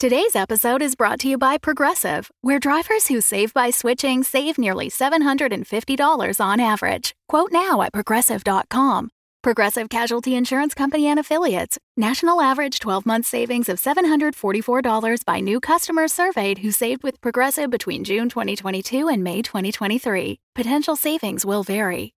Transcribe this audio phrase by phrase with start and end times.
[0.00, 4.56] Today's episode is brought to you by Progressive, where drivers who save by switching save
[4.56, 7.16] nearly $750 on average.
[7.28, 9.10] Quote now at progressive.com.
[9.42, 11.78] Progressive Casualty Insurance Company and Affiliates.
[11.96, 17.68] National average 12 month savings of $744 by new customers surveyed who saved with Progressive
[17.68, 20.38] between June 2022 and May 2023.
[20.54, 22.14] Potential savings will vary.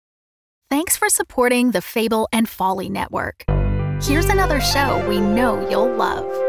[0.69, 3.45] Thanks for supporting the Fable and Folly Network.
[4.01, 6.48] Here's another show we know you'll love.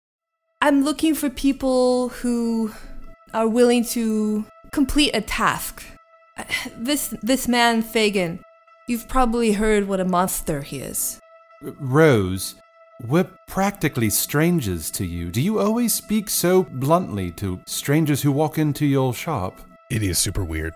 [0.63, 2.71] I'm looking for people who
[3.33, 5.83] are willing to complete a task.
[6.77, 8.39] This this man Fagin,
[8.87, 11.19] you've probably heard what a monster he is.
[11.61, 12.55] Rose,
[13.07, 15.31] we're practically strangers to you.
[15.31, 19.61] Do you always speak so bluntly to strangers who walk into your shop?
[19.89, 20.73] It is super weird.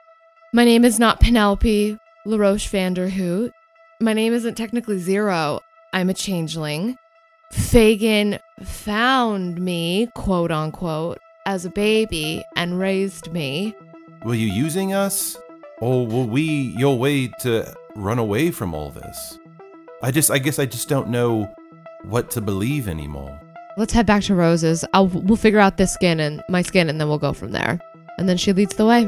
[0.51, 3.51] My name is not Penelope LaRoche Vanderhoot.
[4.01, 5.59] My name isn't technically Zero.
[5.93, 6.97] I'm a changeling.
[7.51, 13.75] Fagin found me, quote unquote, as a baby and raised me.
[14.23, 15.37] Were you using us?
[15.79, 16.43] Or were we
[16.77, 19.39] your way to run away from all this?
[20.01, 21.53] I just, I guess I just don't know
[22.03, 23.39] what to believe anymore.
[23.77, 24.85] Let's head back to Rose's.
[24.93, 27.79] I'll we'll figure out this skin and my skin and then we'll go from there.
[28.17, 29.05] And then she leads the way.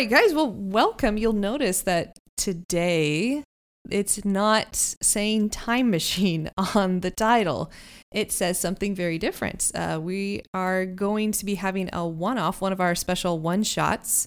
[0.00, 0.32] Right, guys.
[0.32, 1.18] Well, welcome.
[1.18, 3.44] You'll notice that today
[3.90, 7.70] it's not saying time machine on the title.
[8.10, 9.70] It says something very different.
[9.74, 13.62] Uh, we are going to be having a one off, one of our special one
[13.62, 14.26] shots.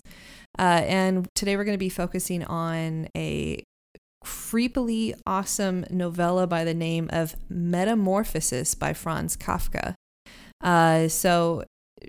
[0.60, 3.64] Uh, and today we're going to be focusing on a
[4.24, 9.96] creepily awesome novella by the name of Metamorphosis by Franz Kafka.
[10.62, 11.64] Uh, so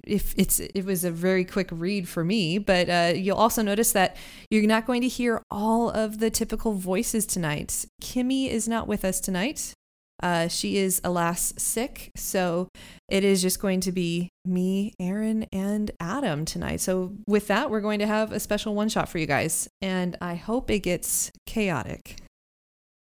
[0.05, 3.93] if it's it was a very quick read for me but uh, you'll also notice
[3.93, 4.16] that
[4.50, 7.87] you're not going to hear all of the typical voices tonight.
[8.03, 9.75] Kimmy is not with us tonight.
[10.22, 12.10] Uh, she is alas sick.
[12.16, 12.69] So
[13.09, 16.81] it is just going to be me aaron and adam tonight.
[16.81, 20.16] So with that we're going to have a special one shot for you guys and
[20.21, 22.16] i hope it gets chaotic.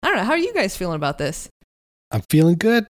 [0.02, 0.24] I don't know.
[0.24, 1.50] How are you guys feeling about this?
[2.12, 2.88] I'm feeling good.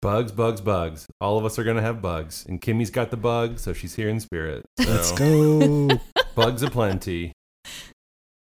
[0.00, 1.06] Bugs, bugs, bugs.
[1.20, 4.08] All of us are gonna have bugs, and Kimmy's got the bug, so she's here
[4.08, 4.64] in spirit.
[4.80, 4.90] So.
[4.90, 5.88] Let's go.
[6.34, 7.32] bugs aplenty.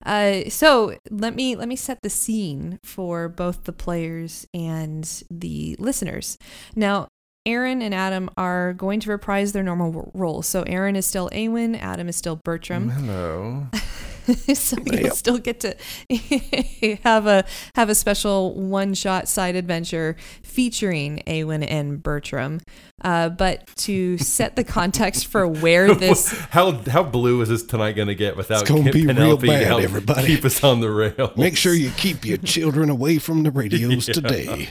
[0.04, 5.76] Uh, so let me let me set the scene for both the players and the
[5.78, 6.38] listeners.
[6.76, 7.08] Now,
[7.46, 10.46] Aaron and Adam are going to reprise their normal roles.
[10.46, 12.90] So Aaron is still Awen, Adam is still Bertram.
[12.90, 13.66] Hello.
[14.54, 15.76] so you'll still get to
[17.04, 17.44] have a
[17.74, 22.60] have a special one shot side adventure featuring Awen and Bertram.
[23.04, 27.92] Uh, but to set the context for where this how how blue is this tonight
[27.92, 30.26] going to get without It's gonna be real Penelope to bad, help everybody.
[30.26, 31.36] keep us on the rails?
[31.36, 34.14] Make sure you keep your children away from the radios Yeah.
[34.14, 34.68] today.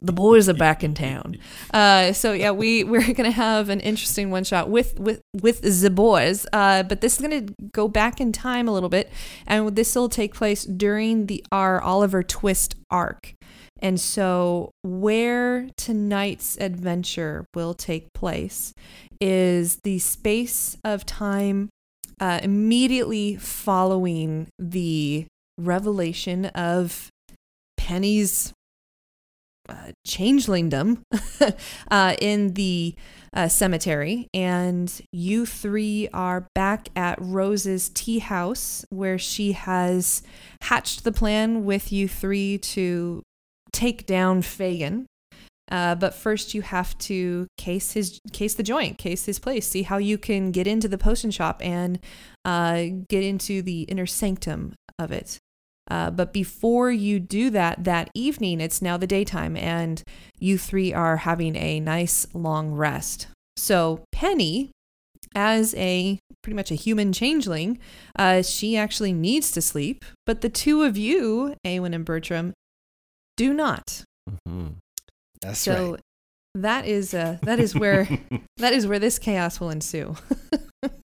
[0.00, 1.36] The boys are back in town.
[1.72, 5.90] Uh, so yeah, we we're gonna have an interesting one shot with with with the
[5.90, 6.46] boys.
[6.52, 9.10] Uh, but this is gonna go back in time a little bit,
[9.46, 13.34] and this will take place during the our Oliver Twist arc.
[13.80, 18.72] And so, where tonight's adventure will take place
[19.20, 21.68] is the space of time
[22.20, 25.26] uh, immediately following the
[25.58, 27.10] revelation of
[27.76, 28.52] Penny's
[29.68, 31.02] uh, changelingdom
[31.90, 32.94] uh, in the
[33.32, 40.22] uh, cemetery, and you three are back at Rose's tea house where she has
[40.62, 43.22] hatched the plan with you three to
[43.72, 45.06] take down Fagin.
[45.70, 49.82] Uh, but first, you have to case his case the joint, case his place, see
[49.82, 51.98] how you can get into the potion shop and
[52.44, 55.38] uh, get into the inner sanctum of it.
[55.88, 60.02] Uh, but before you do that, that evening, it's now the daytime, and
[60.38, 63.28] you three are having a nice long rest.
[63.56, 64.70] So, Penny,
[65.34, 67.78] as a pretty much a human changeling,
[68.18, 72.52] uh, she actually needs to sleep, but the two of you, Awen and Bertram,
[73.36, 74.04] do not.
[74.28, 74.68] Mm-hmm.
[75.42, 76.00] That's so right.
[76.54, 78.08] that is uh, that is where
[78.56, 80.16] that is where this chaos will ensue.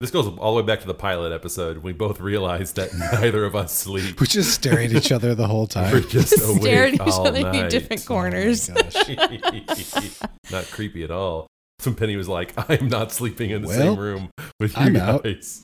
[0.00, 1.78] This goes all the way back to the pilot episode.
[1.78, 4.18] We both realized that neither of us sleep.
[4.18, 5.92] We just stare at each other the whole time.
[5.92, 8.70] We're just Stare at awake each all other in different corners.
[10.50, 11.48] not creepy at all.
[11.80, 14.96] Some Penny was like, "I'm not sleeping in the Well, same room with you I'm
[14.96, 15.24] out.
[15.24, 15.62] guys."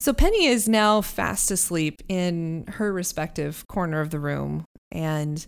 [0.00, 5.44] So Penny is now fast asleep in her respective corner of the room, and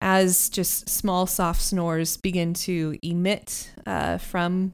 [0.00, 4.72] as just small soft snores begin to emit uh, from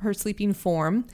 [0.00, 1.06] her sleeping form,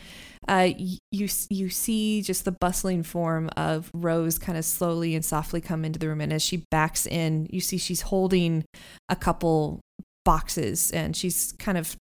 [0.50, 5.60] uh, you you see just the bustling form of Rose kind of slowly and softly
[5.60, 8.64] come into the room, and as she backs in, you see she's holding
[9.08, 9.80] a couple
[10.24, 11.94] boxes, and she's kind of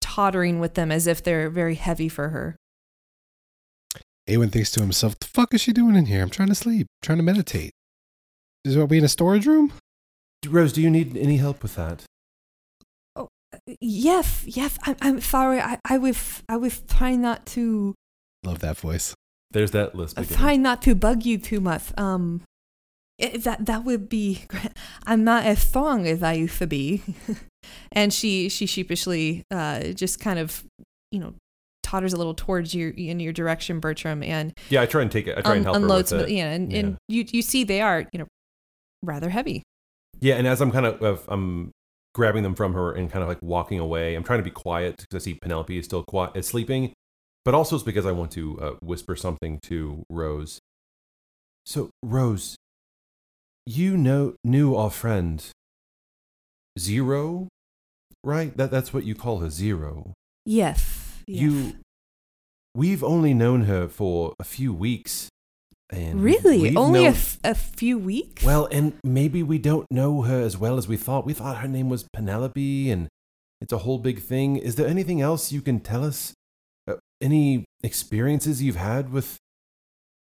[0.00, 2.54] tottering with them as if they're very heavy for her.
[4.28, 6.22] Awen thinks to himself, the fuck is she doing in here?
[6.22, 7.72] I'm trying to sleep, trying to meditate.
[8.64, 9.72] Is what we in a storage room?
[10.46, 12.04] Rose, do you need any help with that?
[13.80, 14.78] Yes, yes.
[14.84, 15.60] I'm, I'm sorry.
[15.60, 17.94] I, I was, I was trying not to,
[18.44, 19.14] Love that voice.
[19.50, 20.18] There's that list.
[20.18, 20.36] again.
[20.38, 21.82] trying not to bug you too much.
[21.96, 22.42] Um,
[23.22, 24.42] i- that that would be.
[25.06, 27.02] I'm not as strong as I used to be.
[27.92, 30.64] and she she sheepishly, uh, just kind of,
[31.10, 31.34] you know,
[31.82, 35.26] totters a little towards you in your direction, Bertram, and Yeah, I try and take
[35.28, 35.38] it.
[35.38, 36.12] I try and un- help her unloads.
[36.12, 36.34] with some- it.
[36.34, 36.78] Yeah, and, Yeah.
[36.80, 38.26] and you you see they are you know
[39.02, 39.62] rather heavy.
[40.20, 41.70] Yeah, and as I'm kind of uh, I'm
[42.14, 44.96] grabbing them from her and kind of like walking away, I'm trying to be quiet
[44.98, 46.92] because I see Penelope is still quiet, is sleeping,
[47.44, 50.60] but also it's because I want to uh, whisper something to Rose.
[51.66, 52.56] So Rose,
[53.66, 55.44] you know knew our friend
[56.78, 57.48] Zero,
[58.24, 58.56] right?
[58.56, 60.12] That that's what you call her, Zero.
[60.44, 61.22] Yes.
[61.26, 61.74] You,
[62.74, 65.28] we've only known her for a few weeks,
[65.90, 66.74] and Really?
[66.76, 68.42] Only a, known- f- a few weeks?
[68.42, 71.26] well, and maybe we don't know her as well as we thought.
[71.26, 73.08] We thought her name was Penelope, and
[73.60, 74.56] it's a whole big thing.
[74.56, 76.32] Is there anything else you can tell us?
[76.88, 79.36] Uh, any experiences you've had with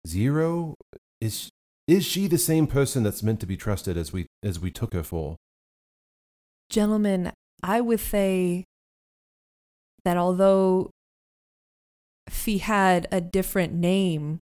[0.07, 0.75] Zero?
[1.21, 1.49] Is
[1.87, 4.93] is she the same person that's meant to be trusted as we as we took
[4.93, 5.35] her for?
[6.69, 7.31] Gentlemen,
[7.63, 8.63] I would say
[10.03, 10.89] that although
[12.31, 14.39] she had a different name,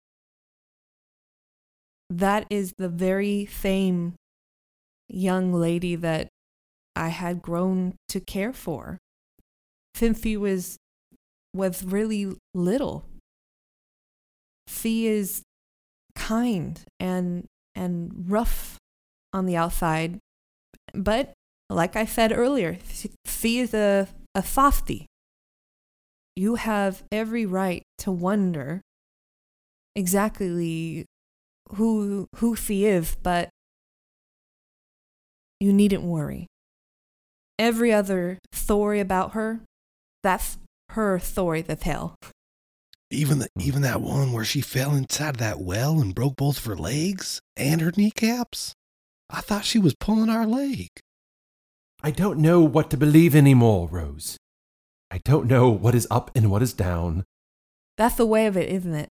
[2.12, 4.15] that is the very same
[5.08, 6.27] young lady that
[6.96, 8.98] I had grown to care for
[9.96, 10.77] since was
[11.53, 13.06] was really little.
[14.68, 15.41] She is
[16.15, 18.77] kind and and rough
[19.32, 20.20] on the outside,
[20.94, 21.32] but
[21.70, 22.77] like I said earlier,
[23.25, 25.06] she is a, a softy.
[26.36, 28.82] You have every right to wonder
[29.96, 31.06] exactly
[31.75, 33.50] who who she is, but
[35.60, 36.48] you needn't worry.
[37.60, 39.62] Every other story about her,
[40.24, 40.58] that's
[40.90, 42.16] her story to tell.
[43.12, 46.66] Even the, even that one where she fell inside that well and broke both of
[46.66, 48.74] her legs and her kneecaps.
[49.30, 50.88] I thought she was pulling our leg.
[52.01, 54.38] I don't know what to believe anymore, Rose.
[55.12, 57.25] I don't know what is up and what is down.
[57.98, 59.10] That's the way of it, isn't it?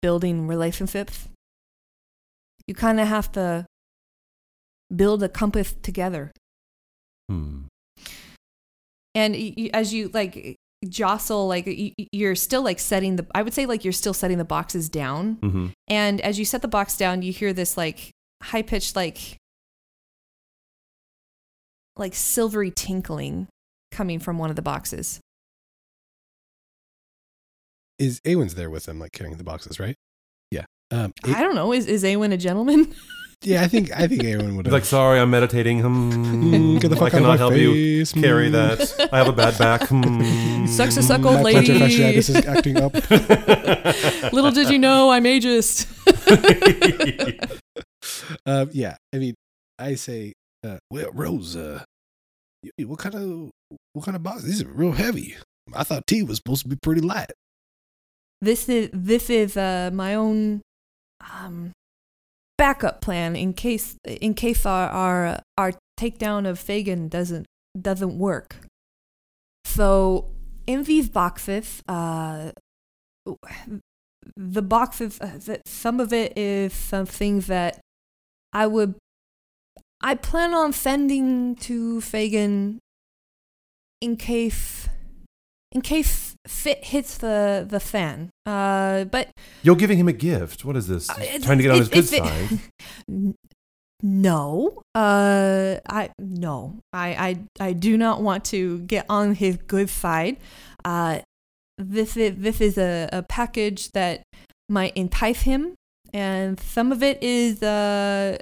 [0.00, 1.28] Building relationships.
[2.66, 3.66] You kind of have to
[4.94, 6.32] build a compass together.
[7.28, 7.64] Hmm.
[9.14, 10.56] And y- y- as you like
[10.88, 14.14] jostle, like y- y- you're still like setting the, I would say like you're still
[14.14, 15.36] setting the boxes down.
[15.36, 15.72] Mhm.
[15.88, 18.10] And as you set the box down, you hear this like
[18.42, 19.36] high pitched, like,
[21.96, 23.46] like silvery tinkling
[23.92, 25.20] coming from one of the boxes.
[27.98, 29.94] Is Awen's there with them, like carrying the boxes, right?
[30.90, 31.04] Yeah.
[31.04, 31.72] Um, I don't know.
[31.72, 32.94] Is is Awen a gentleman?
[33.42, 34.66] yeah, I think I think Awen would.
[34.66, 35.80] He's like, sorry, I'm meditating.
[35.80, 38.14] Hmm, Get the fuck I out of cannot my help face.
[38.14, 39.08] you carry that.
[39.12, 39.88] I have a bad back.
[39.88, 40.66] Hmm.
[40.66, 41.66] Sucks to suck, old My lady.
[41.68, 44.32] plantar fasciitis is acting up.
[44.32, 45.86] Little did you know, I'm ageist.
[48.46, 49.34] um, yeah, I mean,
[49.78, 50.32] I say,
[50.64, 51.82] uh, well, Rose, uh,
[52.78, 53.50] what kind of
[53.92, 54.42] what kind of box?
[54.42, 55.36] These are real heavy.
[55.74, 57.32] I thought tea was supposed to be pretty light.
[58.40, 60.60] this is this is uh, my own
[61.32, 61.72] um,
[62.56, 67.46] backup plan in case in case our our our takedown of Fagin doesn't
[67.80, 68.56] doesn't work.
[69.64, 70.30] So
[70.66, 72.52] in these boxes, uh,
[74.36, 77.80] the boxes uh, that some of it is something that
[78.52, 78.94] I would
[80.00, 82.78] I plan on sending to Fagin
[84.00, 84.88] in case
[85.72, 88.30] in case fit hits the the fan.
[88.46, 89.30] Uh, but
[89.62, 90.64] You're giving him a gift.
[90.64, 91.06] What is this?
[91.06, 92.58] Trying to get on his good side.
[94.02, 94.82] No.
[94.94, 96.78] Uh I no.
[96.92, 100.36] I I I do not want to get on his good side.
[100.84, 101.20] Uh
[101.78, 104.22] this is this is a, a package that
[104.68, 105.74] might entice him
[106.12, 108.36] and some of it is uh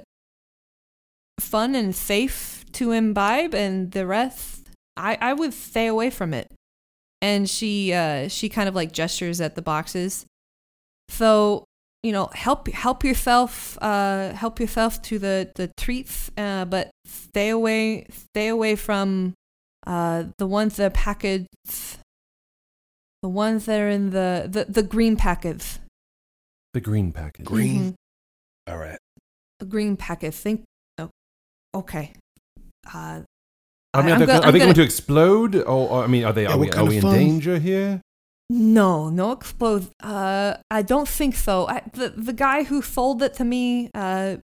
[1.39, 6.51] fun and safe to imbibe and the rest I I would stay away from it.
[7.23, 10.25] And she uh she kind of like gestures at the boxes.
[11.09, 11.63] So
[12.03, 17.47] you know help help yourself uh help yourself to the the treats uh but stay
[17.47, 19.33] away stay away from
[19.87, 21.47] uh the ones that are packaged
[23.21, 25.79] the ones that are in the the, the green packets
[26.73, 27.45] The green package.
[27.45, 27.93] Green.
[27.93, 27.93] Mhm.
[28.67, 28.99] All right.
[29.59, 30.63] the green packet think
[30.97, 31.09] oh,
[31.73, 32.11] okay
[32.93, 33.21] uh
[33.93, 35.55] I mean, I'm are they, gonna- are I'm they going gonna- explode?
[35.55, 36.43] Or, or, I mean, are they?
[36.43, 37.13] Yeah, Are we, are we in fun?
[37.13, 38.01] danger here?
[38.49, 39.87] No, no explode.
[40.01, 41.67] Uh, I don't think so.
[41.67, 44.37] I, the the guy who sold it to me uh,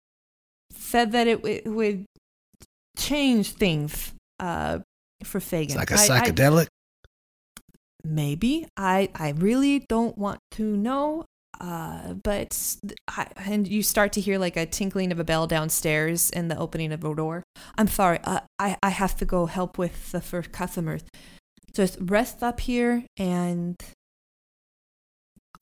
[0.72, 2.06] said that it, it would
[2.98, 4.80] change things uh,
[5.24, 5.64] for Fagin.
[5.66, 6.68] It's like a psychedelic.
[8.04, 8.68] maybe.
[8.78, 11.26] I I really don't want to know.
[11.60, 16.30] Uh, but I, and you start to hear like a tinkling of a bell downstairs
[16.32, 17.44] and the opening of a door.
[17.78, 18.20] I'm sorry.
[18.24, 21.04] Uh, I I have to go help with the first customers.
[21.74, 23.76] Just rest up here and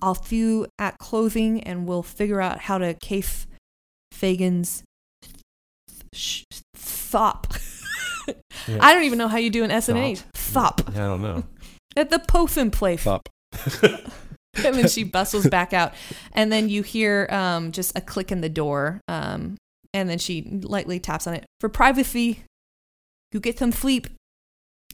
[0.02, 3.48] I'll see you at closing and we'll figure out how to case
[4.12, 4.84] Fagin's
[6.14, 6.44] sh-
[6.76, 7.54] thop.
[8.68, 8.80] Yeah.
[8.82, 10.22] I don't even know how you do an S and H.
[10.34, 10.82] Thop.
[10.94, 11.44] Yeah, I don't know.
[11.96, 13.04] At the potion place.
[13.04, 13.30] Thop.
[14.66, 15.94] and then she bustles back out.
[16.34, 19.02] And then you hear um, just a click in the door.
[19.08, 19.58] Um,
[19.94, 21.46] and then she lightly taps on it.
[21.60, 22.44] For privacy,
[23.32, 24.08] you get some sleep.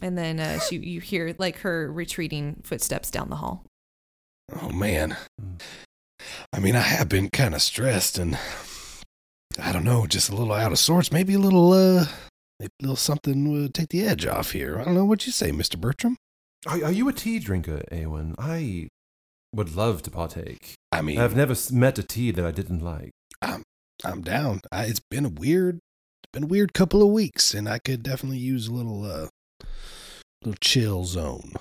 [0.01, 3.65] And then uh, she, you hear like her retreating footsteps down the hall.
[4.51, 5.15] Oh man.
[6.51, 8.37] I mean, I have been kind of stressed and
[9.59, 11.11] I don't know, just a little out of sorts.
[11.11, 12.05] Maybe a little, uh,
[12.59, 14.79] maybe a little something would take the edge off here.
[14.79, 16.17] I don't know what you say, Mister Bertram.
[16.65, 18.35] Are, are you a tea drinker, Awen?
[18.37, 18.87] I
[19.53, 20.75] would love to partake.
[20.91, 23.11] I mean, I've never met a tea that I didn't like.
[23.41, 23.63] I'm
[24.03, 24.61] I'm down.
[24.71, 25.79] I, it's been a weird,
[26.31, 29.27] been a weird couple of weeks, and I could definitely use a little, uh,
[30.41, 31.53] little chill zone.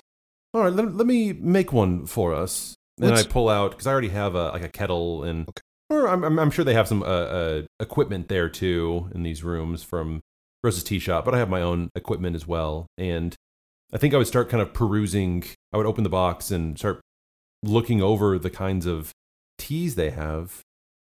[0.53, 2.75] All right, let, let me make one for us.
[3.01, 5.47] And I pull out because I already have a like a kettle and
[5.89, 9.43] or I'm, I'm I'm sure they have some uh, uh, equipment there too in these
[9.43, 10.21] rooms from
[10.63, 12.85] Rose's tea shop, but I have my own equipment as well.
[12.97, 13.35] And
[13.91, 15.43] I think I would start kind of perusing.
[15.73, 17.01] I would open the box and start
[17.63, 19.11] looking over the kinds of
[19.57, 20.61] teas they have.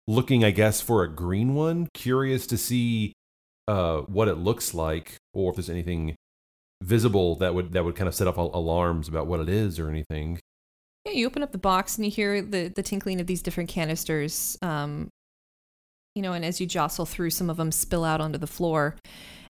[0.06, 1.88] Looking, I guess, for a green one.
[1.94, 3.14] Curious to see
[3.66, 6.14] uh, what it looks like, or if there's anything
[6.82, 9.88] visible that would that would kind of set off alarms about what it is or
[9.88, 10.38] anything.
[11.04, 13.68] Yeah, you open up the box and you hear the, the tinkling of these different
[13.68, 14.56] canisters.
[14.62, 15.08] Um,
[16.14, 18.96] you know, and as you jostle through, some of them spill out onto the floor,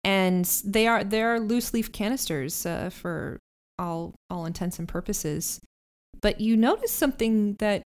[0.05, 3.39] and they are they are loose leaf canisters uh, for
[3.79, 5.61] all all intents and purposes.
[6.23, 7.83] But you notice something that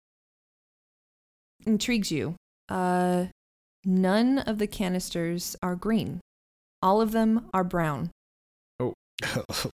[1.66, 2.34] intrigues you.
[2.68, 3.26] Uh,
[3.84, 6.20] none of the canisters are green.
[6.80, 8.10] All of them are brown.
[8.80, 8.94] Oh,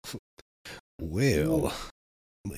[1.01, 1.73] well,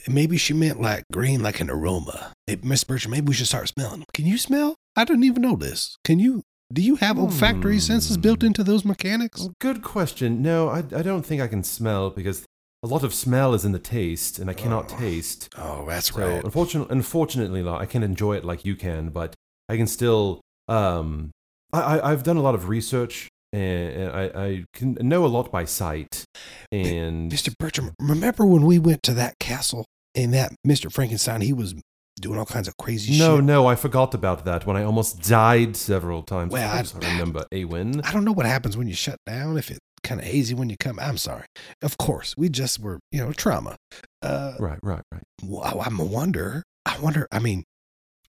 [0.08, 2.32] maybe she meant like green, like an aroma.
[2.46, 4.00] Hey, Miss Bertram, maybe we should start smelling.
[4.00, 4.04] 'em.
[4.12, 4.74] Can you smell?
[4.96, 5.96] I didn't even know this.
[6.04, 6.42] Can you?
[6.72, 9.40] Do you have olfactory senses built into those mechanics?
[9.40, 10.42] Well, good question.
[10.42, 12.44] No, I, I don't think I can smell because
[12.85, 14.99] a lot of smell is in the taste, and I cannot Oh.
[14.99, 15.49] taste.
[15.57, 16.45] Oh, that's So right.
[16.45, 19.35] unfortunately, unfortunately, I can't enjoy it like you can, but
[19.69, 20.41] I can still.
[20.69, 21.31] Um,
[21.73, 25.50] I, I I've done a lot of research and, I, I can know a lot
[25.50, 26.25] by sight.
[26.73, 27.53] And Mr.
[27.59, 30.93] Bertram, remember when we went to that castle and that Mr.
[30.93, 31.75] Frankenstein, he was
[32.21, 33.45] doing all kinds of crazy no, shit?
[33.45, 36.53] no, I forgot about that when I almost died several times.
[36.53, 38.00] Well, course I, remember Awen.
[38.05, 40.70] I don't know what happens when you shut down, if it's kind of hazy when
[40.70, 40.99] you come.
[41.00, 41.46] I'm sorry.
[41.82, 43.76] Of course, we just were, you know, trauma.
[44.23, 45.23] Uh, right, right, right.
[45.42, 46.62] Well, I'm a wonder.
[46.87, 47.64] I wonder, I mean,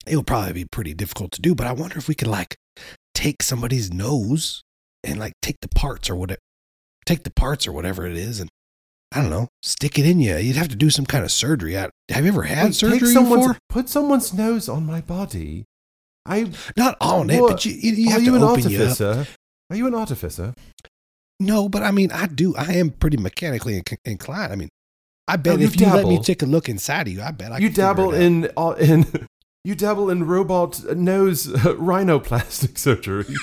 [0.07, 2.55] it would probably be pretty difficult to do, but I wonder if we could like
[3.13, 4.61] take somebody's nose
[5.03, 6.39] and like take the parts or whatever,
[7.05, 8.49] take the parts or whatever it is, and
[9.11, 10.37] I don't know, stick it in you.
[10.37, 11.77] You'd have to do some kind of surgery.
[11.77, 13.57] I, have you ever had Wait, surgery before?
[13.69, 15.65] Put someone's nose on my body.
[16.25, 18.89] I not on it, but you, you, you have you to an open you up.
[18.89, 19.27] artificer?
[19.69, 20.53] Are you an artificer?
[21.45, 22.55] No, but I mean, I do.
[22.55, 24.51] I am pretty mechanically inc- inclined.
[24.51, 24.69] I mean,
[25.27, 27.51] I bet you if you let me take a look inside of you, I bet
[27.51, 29.05] I you can dabble in uh, in
[29.63, 33.25] you dabble in robot nose uh, rhinoplastic surgery.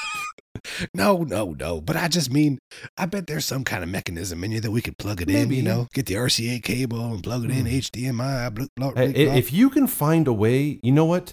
[0.92, 1.80] No, no, no.
[1.80, 2.58] But I just mean,
[2.98, 5.50] I bet there's some kind of mechanism in you that we could plug it in.
[5.52, 7.72] You know, get the RCA cable and plug it in Hmm.
[7.72, 8.54] HDMI.
[8.54, 11.32] Blah, blah, Hey, blah, i- if you can find a way, you know what,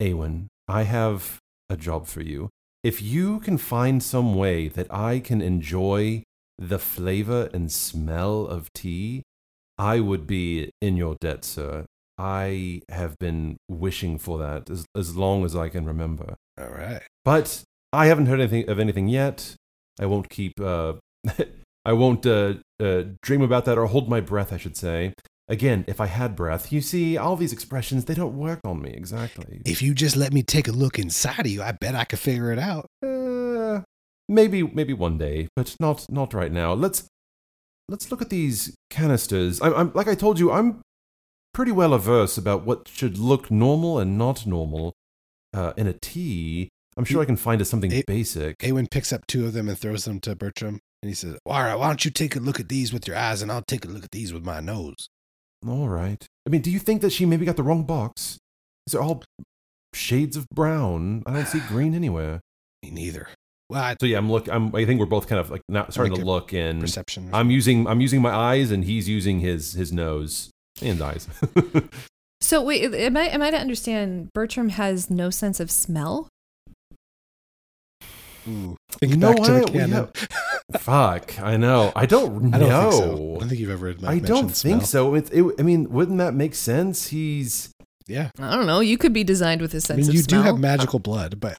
[0.00, 2.48] Awen, I have a job for you.
[2.86, 6.22] If you can find some way that I can enjoy
[6.56, 9.24] the flavor and smell of tea,
[9.76, 11.86] I would be in your debt, sir.
[12.16, 16.36] I have been wishing for that as, as long as I can remember.
[16.60, 17.02] All right.
[17.24, 19.56] But I haven't heard anything of anything yet.
[19.98, 20.60] I won't keep.
[20.60, 20.92] Uh,
[21.84, 24.52] I won't uh, uh, dream about that or hold my breath.
[24.52, 25.12] I should say.
[25.48, 28.90] Again, if I had breath, you see, all these expressions they don't work on me
[28.90, 29.62] exactly.
[29.64, 32.18] If you just let me take a look inside of you, I bet I could
[32.18, 32.86] figure it out.
[33.04, 33.82] Uh,
[34.28, 36.72] maybe, maybe one day, but not not right now.
[36.72, 37.06] Let's
[37.88, 39.62] let's look at these canisters.
[39.62, 40.82] I'm, I'm like I told you, I'm
[41.54, 44.92] pretty well averse about what should look normal and not normal
[45.54, 46.68] uh, in a tea.
[46.98, 48.58] I'm sure I can find us something basic.
[48.58, 50.80] Awen picks up two of them and throws them to Bertram.
[51.02, 53.16] And he says, All right, why don't you take a look at these with your
[53.16, 55.08] eyes and I'll take a look at these with my nose.
[55.68, 56.24] All right.
[56.46, 58.38] I mean, do you think that she maybe got the wrong box?
[58.86, 59.22] These are all
[59.94, 61.22] shades of brown.
[61.26, 62.40] I don't see green anywhere.
[62.82, 63.28] Me neither.
[63.68, 64.48] Well, I, so yeah, I'm look.
[64.48, 64.74] I'm.
[64.76, 67.50] I think we're both kind of like not starting Like to look and perception I'm
[67.50, 67.86] using.
[67.88, 70.50] I'm using my eyes, and he's using his his nose
[70.80, 71.26] and eyes.
[72.40, 76.28] So wait, am I am I to understand Bertram has no sense of smell?
[78.48, 78.76] Ooh.
[78.98, 79.72] Think You know back to the what?
[79.72, 79.90] Canon.
[79.90, 80.12] have-
[80.80, 81.92] Fuck, I know.
[81.94, 82.68] I don't I know.
[82.68, 83.12] don't think so.
[83.36, 85.12] I don't think you've ever like, I don't think smell.
[85.12, 85.14] so.
[85.14, 85.30] It's.
[85.30, 87.08] It, I mean, wouldn't that make sense?
[87.08, 87.70] He's.
[88.08, 88.30] Yeah.
[88.38, 88.80] I don't know.
[88.80, 90.42] You could be designed with a sense I mean, of you smell.
[90.42, 91.58] do have magical blood, but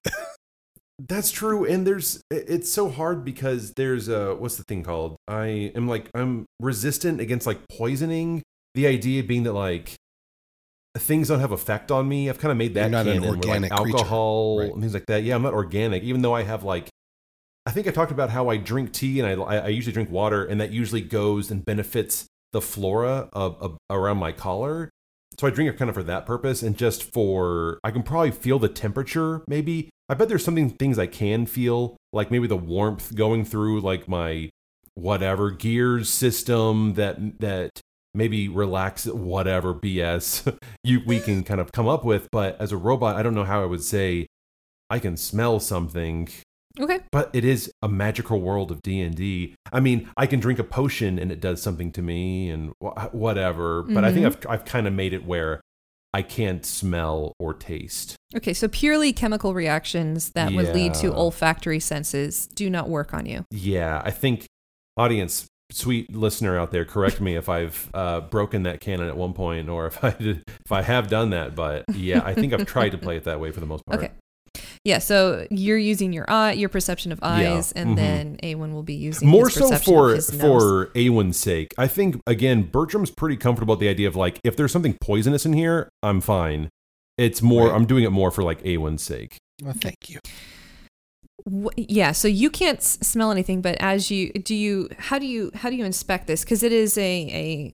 [0.99, 5.15] That's true, and there's it's so hard because there's a what's the thing called?
[5.27, 8.41] I am like I'm resistant against like poisoning.
[8.73, 9.93] The idea being that like
[10.99, 12.29] things don't have effect on me.
[12.29, 13.97] I've kind of made that You're not an canon where, organic like creature.
[13.97, 14.73] alcohol Right.
[14.73, 15.23] things like that.
[15.23, 16.89] Yeah, I'm not organic, even though I have like
[17.65, 20.09] I think I talked about how I drink tea and I I I usually drink
[20.09, 24.89] water, and that usually goes and benefits the flora of, of around my collar.
[25.39, 28.31] So I drink it kind of for that purpose, and just for I can probably
[28.31, 29.43] feel the temperature.
[29.47, 33.81] Maybe I bet there's something things I can feel, like maybe the warmth going through
[33.81, 34.49] like my
[34.93, 37.81] whatever gears system that that
[38.17, 42.27] maybe relax whatever BS you we can kind of come up with.
[42.31, 44.27] But as a robot, I don't know how I would say
[44.89, 46.27] I can smell something.
[46.79, 46.99] Okay.
[47.11, 49.55] But it is a magical world of D and D.
[49.71, 53.13] I mean, I can drink a potion and it does something to me and wh-
[53.13, 53.81] whatever.
[53.83, 54.45] But I think Mhm.
[54.45, 55.61] I've I've kind of made it where
[56.13, 58.15] I can't smell or taste.
[58.35, 63.25] Okay, so purely chemical reactions that would lead to olfactory senses do not work on
[63.25, 63.43] you.
[63.51, 64.45] Yeah, I think
[64.95, 69.33] audience, sweet listener out there, correct me if I've uh, broken that canon at one
[69.33, 71.55] point or if I did, if I have done that.
[71.55, 73.99] But yeah, I think I've tried to play it that way for the most part.
[73.99, 74.11] Okay.
[74.83, 77.95] Yeah, so you're using your eye, your perception of eyes, and mhm.
[77.97, 80.39] then Awen will be using More his so perception for of his nose.
[80.39, 81.73] for Awen's sake.
[81.77, 85.45] I think again, Bertram's pretty comfortable with the idea of like if there's something poisonous
[85.45, 86.69] in here, I'm fine.
[87.17, 87.75] It's more Right.
[87.75, 89.37] I'm doing it more for like Awen's sake.
[89.61, 90.19] well, thank you.
[91.75, 95.51] Yeah so you can't s- smell anything but as you do you how do you
[95.55, 97.73] how do you inspect this because it is a a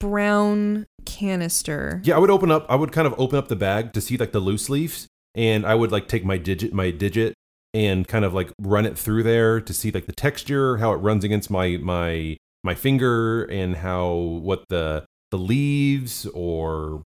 [0.00, 2.66] brown canister Yeah, I would open up.
[2.68, 5.64] I would kind of open up the bag to see like the loose leaves, and
[5.64, 7.34] I would like take my digit, my digit,
[7.72, 10.96] and kind of like run it through there to see like the texture, how it
[10.96, 17.02] runs against my my my finger, and how what the the leaves or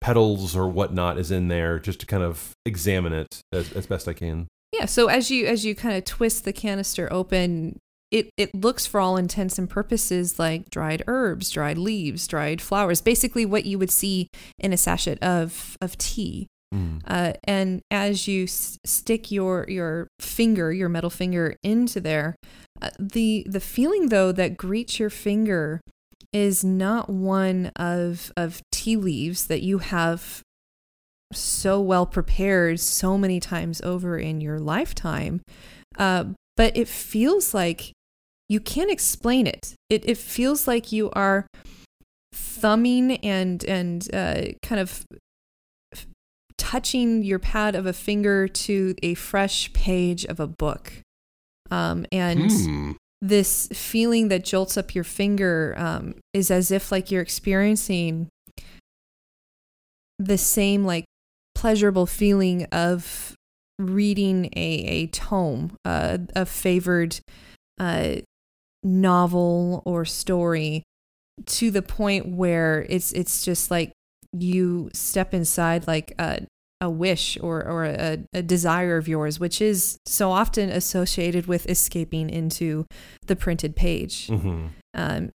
[0.00, 4.08] petals or whatnot is in there, just to kind of examine it as, as best
[4.08, 4.46] I can.
[4.72, 7.78] Yeah so as you as you kind of twist the canister open
[8.10, 13.00] it it looks for all intents and purposes like dried herbs dried leaves dried flowers
[13.00, 14.28] basically what you would see
[14.58, 17.00] in a sachet of of tea Mm.
[17.06, 22.36] Uh, and as you s- stick your your finger, your metal finger, into there,
[22.82, 25.80] uh, the the feeling though that greets your finger
[26.30, 30.42] is not one of of tea leaves that you have
[31.32, 35.42] so well prepared so many times over in your lifetime,
[35.98, 36.24] uh,
[36.56, 37.92] but it feels like
[38.48, 39.74] you can't explain it.
[39.90, 41.46] It it feels like you are
[42.32, 45.04] thumbing and and uh, kind of
[45.94, 46.06] f-
[46.56, 50.92] touching your pad of a finger to a fresh page of a book,
[51.70, 52.92] um, and Hmm.
[53.20, 58.28] this feeling that jolts up your finger um, is as if like you're experiencing
[60.18, 61.04] the same like
[61.58, 63.34] pleasurable feeling of
[63.80, 67.18] reading a, a tome, uh, a favored
[67.80, 68.14] uh,
[68.84, 70.84] novel or story
[71.46, 73.90] to the point where it's it's just like
[74.32, 76.46] you step inside like a,
[76.80, 81.68] a wish or, or a, a desire of yours, which is so often associated with
[81.68, 82.86] escaping into
[83.26, 84.28] the printed page.
[84.28, 85.30] hmm Um,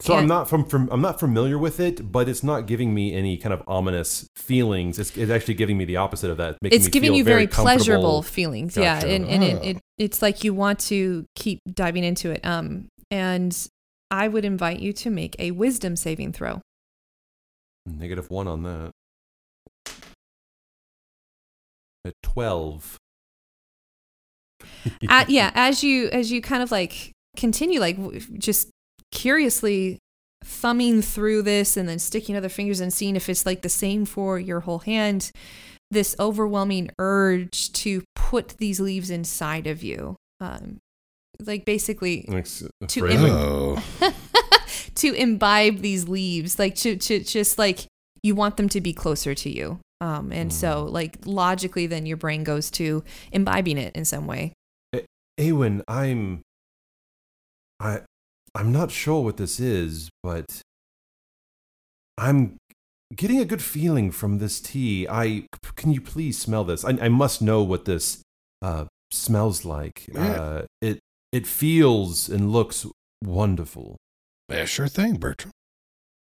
[0.00, 3.14] So I'm not from, from I'm not familiar with it, but it's not giving me
[3.14, 4.98] any kind of ominous feelings.
[4.98, 6.58] It's, it's actually giving me the opposite of that.
[6.60, 7.64] Making it's me giving feel you very, comfortable.
[7.64, 9.62] pleasurable feelings yeah and, and it, Oh.
[9.62, 13.68] it it's like you want to keep diving into it um and
[14.10, 16.60] i would invite you to make a wisdom saving throw
[17.86, 18.90] Negative one on that.
[22.04, 22.98] At twelve.
[25.08, 27.96] At, yeah as you as you kind of like continue like
[28.38, 28.68] just
[29.12, 29.98] curiously
[30.44, 34.04] thumbing through this and then sticking other fingers and seeing if it's like the same
[34.04, 35.30] for your whole hand
[35.90, 40.78] this overwhelming urge to put these leaves inside of you um
[41.44, 42.46] like basically Like,
[42.88, 43.30] to phrasing.
[43.32, 43.82] Oh.
[44.96, 47.86] to imbibe these leaves like to, to just like
[48.22, 52.16] you want them to be closer to you um and so like logically then your
[52.16, 54.52] brain goes to imbibing it in some way
[55.38, 56.40] Awen, I'm
[57.78, 58.00] I
[58.56, 60.62] I'm not sure what this is, but
[62.16, 62.56] I'm
[63.14, 65.06] getting a good feeling from this tea.
[65.06, 66.82] I can you please smell this?
[66.82, 68.22] I, I must know what this
[68.62, 70.08] uh, smells like.
[70.08, 70.32] Yeah.
[70.32, 71.00] Uh, it
[71.32, 72.86] it feels and looks
[73.22, 73.98] wonderful.
[74.48, 75.52] Yeah, sure thing, Bertram.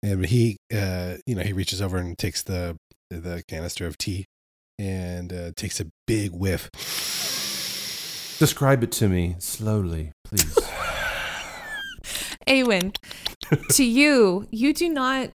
[0.01, 2.75] And he, uh, you know, he reaches over and takes the
[3.11, 4.25] the canister of tea
[4.79, 6.71] and uh, takes a big whiff.
[8.39, 10.57] Describe it to me slowly, please.
[12.47, 12.95] Awen,
[13.71, 15.29] to you, you do not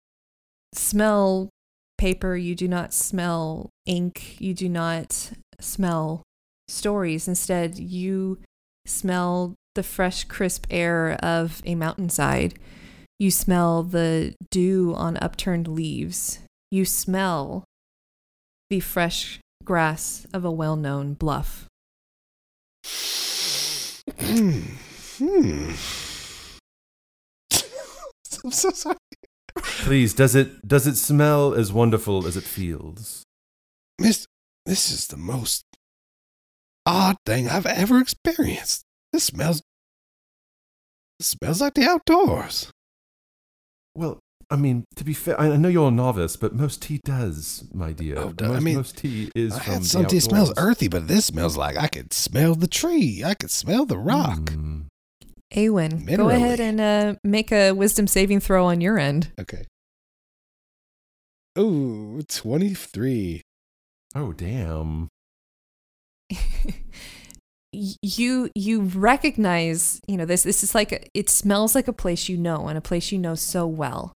[0.75, 1.51] smell
[1.97, 6.23] paper, you do not smell ink, you do not smell
[6.69, 7.27] stories.
[7.27, 8.39] Instead, you
[8.87, 12.55] smell the fresh, crisp air of a mountainside.
[13.19, 16.41] You smell the dew on upturned leaves.
[16.71, 17.65] You smell
[18.71, 21.67] the fresh grass of a well known bluff.
[24.21, 24.61] Hmm.
[28.49, 28.97] I'm so sorry.
[29.57, 33.25] please, does it does it smell as wonderful as it feels?
[34.01, 34.27] Miss,
[34.65, 35.65] this is the most
[36.87, 38.85] odd thing I've ever experienced.
[39.13, 39.61] This smells.
[41.21, 42.71] It smells like the outdoors.
[43.95, 44.19] Well,
[44.51, 47.93] I mean, to be fair, I know you're a novice, but most tea does, my
[47.93, 48.17] dear.
[48.17, 50.89] Oh, most, I mean, most tea is I from had the some tea smells earthy,
[50.89, 53.23] but this smells like I could smell the tree.
[53.23, 54.39] I could smell the rock.
[54.39, 54.78] Mm.
[55.55, 59.33] Awen, go ahead and uh, make a wisdom saving throw on your end.
[59.41, 59.65] Okay.
[61.59, 63.43] Ooh, 23.
[64.15, 65.09] Oh, damn.
[67.71, 72.27] You you recognize you know this this is like a, it smells like a place
[72.27, 74.15] you know and a place you know so well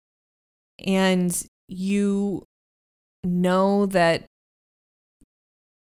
[0.86, 2.44] and you
[3.24, 4.26] know that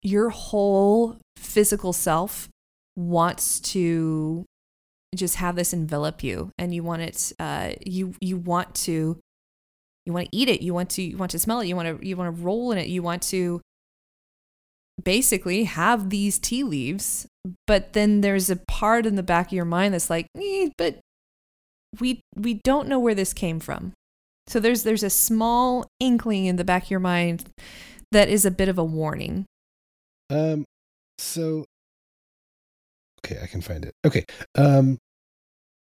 [0.03, 2.49] your whole physical self
[2.97, 4.47] wants to
[5.16, 9.18] just have this envelop you and you want it uh you you want to
[10.07, 12.01] you want to eat it you want to you want to smell it you want
[12.01, 13.61] to you want to roll in it you want to
[15.03, 17.27] basically have these tea leaves
[17.66, 21.01] but then there's a part in the back of your mind that's like eh, but
[21.99, 23.92] we we don't know where this came from.
[24.46, 27.49] So there's there's a small inkling in the back of your mind
[28.12, 29.46] that is a bit of a warning.
[30.29, 30.64] Um,
[31.18, 31.64] so
[33.24, 33.94] okay, I can find it.
[34.04, 34.98] Okay, um,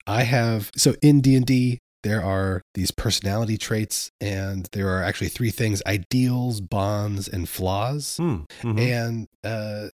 [0.07, 5.03] I have so in D and D there are these personality traits, and there are
[5.03, 8.17] actually three things: ideals, bonds, and flaws.
[8.19, 8.79] Mm, mhm.
[8.79, 9.89] And uh,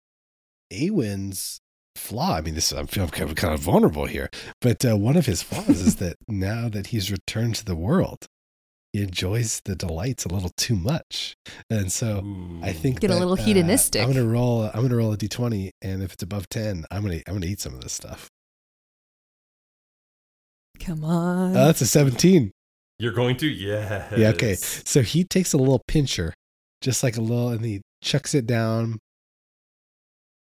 [0.72, 1.60] Awen's
[1.96, 2.36] flaw.
[2.38, 4.30] I mean, this I'm feeling kind of, kind of vulnerable here,
[4.62, 8.28] but uh, one of his flaws is that now that he's returned to the world,
[8.98, 11.36] he enjoys the delights a little too much,
[11.70, 12.24] and so
[12.64, 14.02] I think Get a that, little uh, hedonistic.
[14.02, 14.64] I'm gonna roll.
[14.74, 17.60] I'm gonna roll a d20, and if it's above ten, I'm gonna I'm gonna eat
[17.60, 18.30] some of this stuff.
[20.80, 21.56] Come on.
[21.58, 22.52] Uh, that's a 17.
[23.00, 23.48] You're going to?
[23.48, 24.14] Yes.
[24.16, 24.30] Yeah.
[24.30, 24.54] Okay.
[24.56, 26.34] So he takes a little pincher,
[26.82, 29.00] just like a little, and he chucks it down.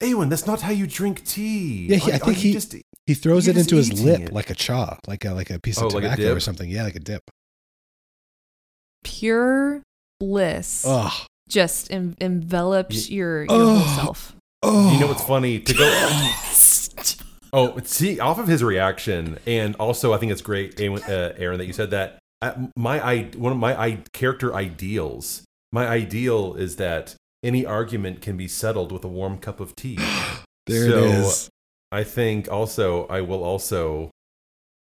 [0.03, 1.87] Awen, that's not how you drink tea.
[1.87, 2.75] Yeah, he, I think he just-
[3.07, 4.33] he throws it into his lip it.
[4.33, 6.69] like a chaw, like a like a piece Oh, of like tobacco or something.
[6.71, 7.23] Yeah, like a dip.
[9.05, 9.83] Pure
[10.21, 14.37] bliss Oh, just en- envelops your, your whole self.
[14.65, 15.59] You know what's funny?
[15.61, 16.33] To go.
[17.55, 21.59] Oh, see, off of his reaction, and also I think it's great, Aaron, uh, Aaron
[21.59, 22.19] that you said that.
[22.41, 25.43] Uh, my I one of my I, character ideals.
[25.71, 29.99] My ideal is that any argument can be settled with a warm cup of tea.
[30.69, 31.51] There so it is.
[31.91, 34.11] I think also I will also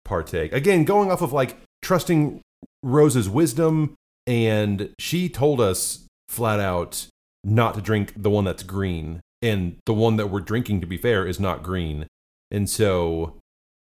[0.05, 2.41] partake again, going off of like trusting
[2.81, 3.93] Rose's wisdom,
[4.27, 7.07] and she told us flat out
[7.43, 10.97] not to drink the one that's green, and the one that we're drinking, to be
[10.97, 12.07] fair, is not green.
[12.51, 13.39] And so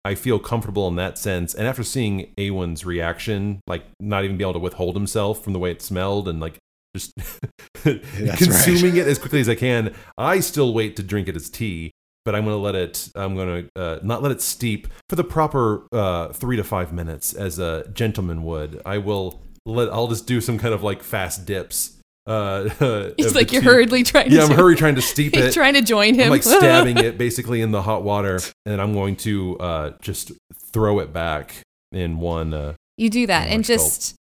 [0.04, 1.54] I feel comfortable in that sense.
[1.54, 5.58] And after seeing Awen's reaction, like not even be able to withhold himself from the
[5.58, 6.58] way it smelled and like
[6.94, 7.12] just
[7.74, 11.90] consuming it as quickly as I can, I still wait to drink it as tea.
[12.24, 15.16] But I'm going to let it, I'm going to uh, not let it steep for
[15.16, 18.82] the proper uh, three to five minutes as a gentleman would.
[18.84, 21.92] I will let, I'll just do some kind of like fast dips.
[22.26, 22.70] Uh,
[23.18, 23.66] It's like you're tea.
[23.68, 25.52] hurriedly trying to Yeah, to I'm hurriedly trying to steep it.
[25.52, 26.22] trying to join him.
[26.24, 30.32] I'm like stabbing it basically in the hot water, and I'm going to uh, just
[30.72, 31.54] throw it back
[31.92, 32.54] in one.
[32.54, 33.78] Uh, You do that and large gulp.
[33.80, 34.14] just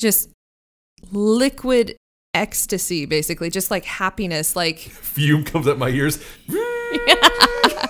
[0.00, 0.28] just
[1.10, 1.96] liquid
[2.34, 6.18] ecstasy basically, just like happiness, like fume comes up my ears.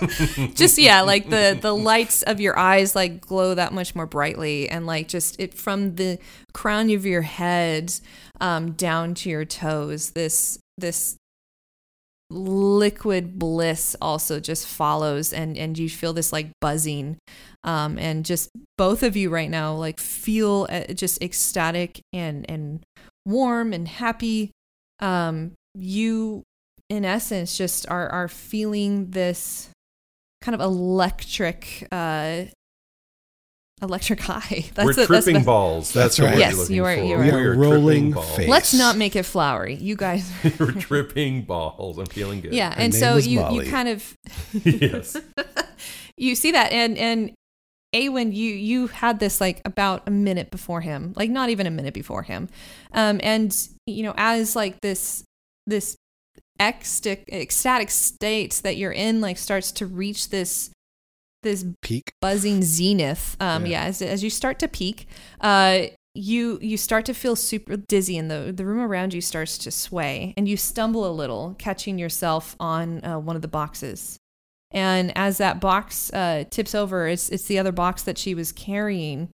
[0.54, 4.68] just yeah, like the the lights of your eyes like glow that much more brightly
[4.68, 6.18] and like just it from the
[6.52, 7.92] crown of your head
[8.40, 10.11] um down to your toes.
[10.11, 11.16] This this
[12.30, 17.18] liquid bliss also just follows and and you feel this like buzzing
[17.64, 22.83] um and just both of you right now like feel uh, just ecstatic and and
[23.26, 24.50] warm and happy
[25.00, 26.42] um you
[26.88, 29.68] in essence just are are feeling this
[30.44, 32.44] kind of electric uh
[33.83, 35.92] electric high We're the- tripping the- balls.
[35.92, 36.35] That's, That's what right.
[36.35, 37.02] we're Yes, looking you are- for.
[37.02, 37.18] you are.
[37.20, 38.37] We are tripping rolling balls.
[38.37, 38.48] face.
[38.48, 40.30] let's not make it flowery you guys
[40.61, 41.98] We're tripping balls.
[41.98, 42.52] I'm feeling good.
[42.54, 43.64] yeah Her and so you Molly.
[43.66, 44.16] you kind of
[44.64, 45.16] yes.
[46.16, 47.33] you see that and and
[47.94, 51.70] Awen, you you had this like about a minute before him, like not even a
[51.70, 52.48] minute before him,
[52.92, 55.22] um, and you know as like this
[55.68, 55.96] this
[56.60, 60.70] ecstatic ecstatic state that you're in like starts to reach this
[61.42, 62.12] this Peak.
[62.20, 63.36] buzzing zenith.
[63.40, 63.82] Um, Yeah.
[63.82, 65.06] yeah, as as you start to peak,
[65.40, 69.58] uh, you you start to feel super dizzy, and the the room around you starts
[69.58, 74.16] to sway, and you stumble a little, catching yourself on uh, one of the boxes.
[74.70, 78.52] And as that box uh, tips over, it's it's the other box that she was
[78.52, 79.28] carrying,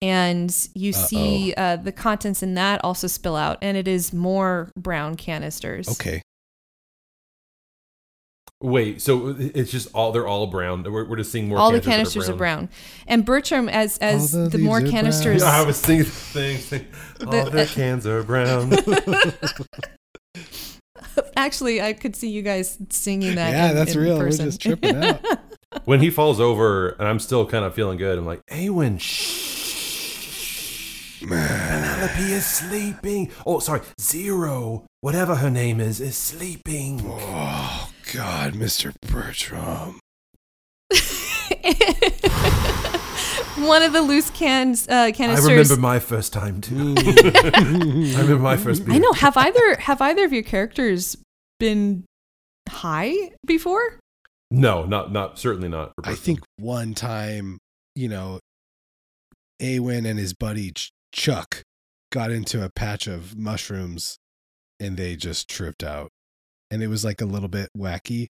[0.00, 4.70] and you see uh, the contents in that also spill out, and it is more
[4.76, 5.88] brown canisters.
[5.88, 6.22] Okay.
[8.62, 9.02] Wait.
[9.02, 10.82] So it's just all they're all brown.
[10.84, 11.58] We're, we're just seeing more.
[11.58, 12.68] all the canisters canisters that are brown.
[13.06, 15.02] And Bertram, as as All the the, more leaves are brown.
[15.02, 16.86] canisters, Yeah, I was thinking the same thing.
[17.26, 18.72] All The- their uh, cans are brown.
[21.36, 23.50] Actually, I could see you guys singing that.
[23.50, 24.18] Yeah, in- that's in real.
[24.18, 25.20] We're just tripping out.
[25.84, 28.16] when he falls over, and I'm still kind of feeling good.
[28.18, 29.52] I'm like, Awen, shh.
[31.20, 33.30] Penelope is sleeping.
[33.46, 37.00] Oh, sorry, Zero, whatever her name is, is sleeping.
[37.04, 38.92] Oh God, Mr.
[39.02, 40.00] Bertram.
[43.66, 45.48] One of the loose cans uh, I canisters.
[45.48, 46.94] remember my first time too.
[46.98, 48.82] I remember my first.
[48.88, 49.12] I know.
[49.12, 51.16] Have either have either of your characters
[51.60, 52.04] been
[52.68, 53.14] high
[53.46, 53.98] before?
[54.50, 55.90] No, not not certainly not.
[55.94, 56.16] for I Bertram.
[56.16, 57.58] think one time,
[57.94, 58.40] you know,
[59.62, 61.62] Awen and his buddy Ch- Chuck
[62.10, 64.16] got into a patch of mushrooms
[64.80, 66.08] and they just tripped out.
[66.74, 68.26] And it was like a little bit wacky.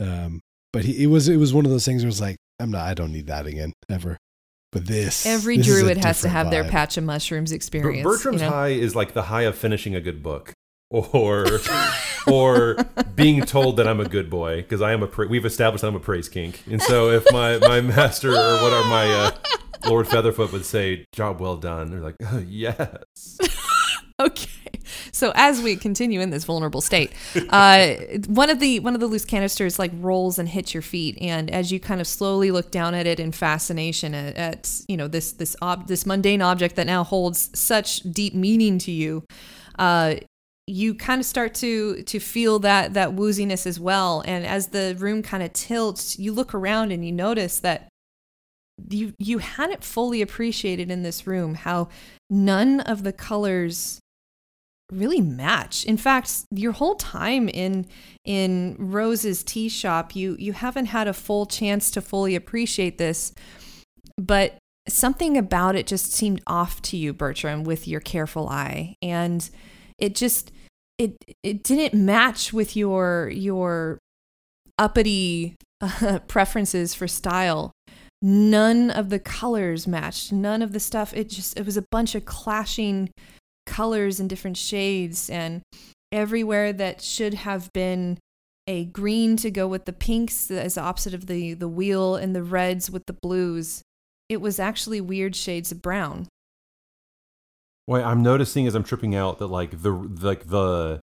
[0.00, 0.40] Um,
[0.72, 2.70] but he, it was it was one of those things where it was like, I'm
[2.70, 4.16] not I don't need that again, ever.
[4.72, 7.52] But this Every this is a druid has to different have their patch of mushrooms
[7.52, 8.04] experience.
[8.04, 8.52] Bertram's you know?
[8.52, 10.52] high is like the high of finishing a good book,
[10.90, 11.46] or
[12.26, 12.76] or
[13.14, 15.06] being told that I'm a good boy because I am a.
[15.06, 18.88] Pra- we've established I'm a praise kink, and so if my my master or whatever
[18.88, 19.30] my uh,
[19.86, 23.38] Lord Featherfoot would say, "Job well done," they're like, oh, "Yes."
[24.20, 24.49] Okay.
[25.12, 27.12] So as we continue in this vulnerable state,
[27.50, 27.94] uh,
[28.26, 31.50] one of the one of the loose canisters like rolls and hits your feet, and
[31.50, 35.08] as you kind of slowly look down at it in fascination at, at you know
[35.08, 39.24] this this ob- this mundane object that now holds such deep meaning to you,
[39.78, 40.14] uh,
[40.66, 44.22] you kind of start to to feel that that wooziness as well.
[44.26, 47.88] And as the room kind of tilts, you look around and you notice that
[48.88, 51.88] you you hadn't fully appreciated in this room how
[52.28, 54.00] none of the colors
[54.90, 55.84] really match.
[55.84, 57.86] In fact, your whole time in
[58.24, 63.32] in Rose's tea shop, you you haven't had a full chance to fully appreciate this,
[64.16, 69.48] but something about it just seemed off to you, Bertram, with your careful eye, and
[69.98, 70.52] it just
[70.98, 73.98] it it didn't match with your your
[74.78, 77.72] uppity uh, preferences for style.
[78.22, 80.30] None of the colors matched.
[80.30, 81.14] None of the stuff.
[81.14, 83.10] It just it was a bunch of clashing
[83.66, 85.62] colors and different shades and
[86.12, 88.18] everywhere that should have been
[88.66, 92.34] a green to go with the pinks as the opposite of the the wheel and
[92.34, 93.82] the reds with the blues
[94.30, 96.28] it was actually weird shades of brown.
[97.88, 100.99] Wait, I'm noticing as I'm tripping out that like the like the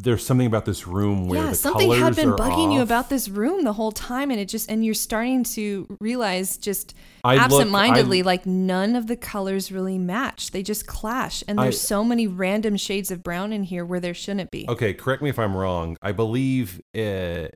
[0.00, 3.08] there's something about this room where yeah the something had been are bugging you about
[3.08, 7.34] this room the whole time and it just and you're starting to realize just I
[7.34, 11.74] look- absentmindedly I- like none of the colors really match they just clash and there's
[11.76, 15.20] I- so many random shades of brown in here where there shouldn't be Okay, correct
[15.22, 15.96] me if I'm wrong.
[16.00, 17.48] I believe uh,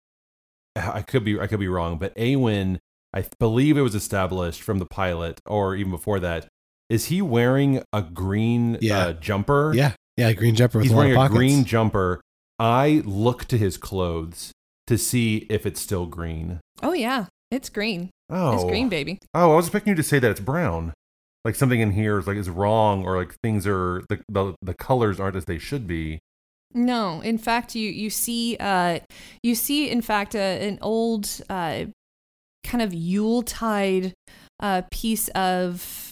[0.77, 2.79] I could be I could be wrong, but Awen,
[3.15, 6.49] I believe it was established from the pilot or even before that.
[6.89, 8.99] Is he wearing a green Yeah.
[8.99, 9.73] uh, jumper?
[9.75, 10.79] Yeah, yeah, green jumper.
[10.79, 11.37] With He's a lot wearing of a pockets.
[11.39, 12.21] green jumper.
[12.63, 14.53] I look to his clothes
[14.87, 16.61] to see if it's still green.
[16.83, 20.19] oh yeah it's green Oh, it's green baby Oh, I was expecting you to say
[20.21, 20.93] that it's brown.
[21.45, 24.75] Like something in here is like is wrong, or like things are the the, the
[24.75, 26.21] colors aren't as they should be.
[26.73, 29.01] No, in fact, you you see uh,
[29.43, 31.87] you see in fact uh, an old uh,
[32.65, 34.15] kind of Yuletide
[34.61, 36.12] uh, piece of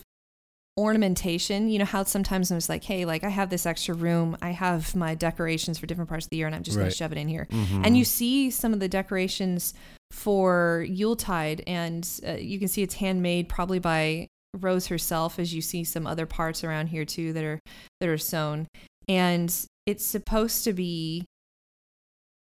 [0.78, 1.68] ornamentation.
[1.68, 4.50] You know how sometimes I was like, hey, like I have this extra room, I
[4.50, 7.18] have my decorations for different parts of the year, and I'm just gonna shove it
[7.18, 7.46] in here.
[7.50, 7.86] Mhm.
[7.86, 9.74] And you see some of the decorations
[10.10, 14.28] for Yuletide, and uh, you can see it's handmade, probably by
[14.58, 17.60] Rose herself, as you see some other parts around here too that are
[18.00, 18.66] that are sewn.
[19.08, 19.54] And
[19.86, 21.24] it's supposed to be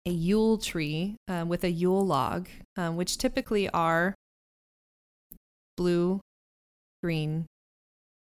[0.06, 4.16] a Yule tree uh, with a Yule log, um, which typically are
[5.76, 6.22] blue,
[7.04, 7.46] green,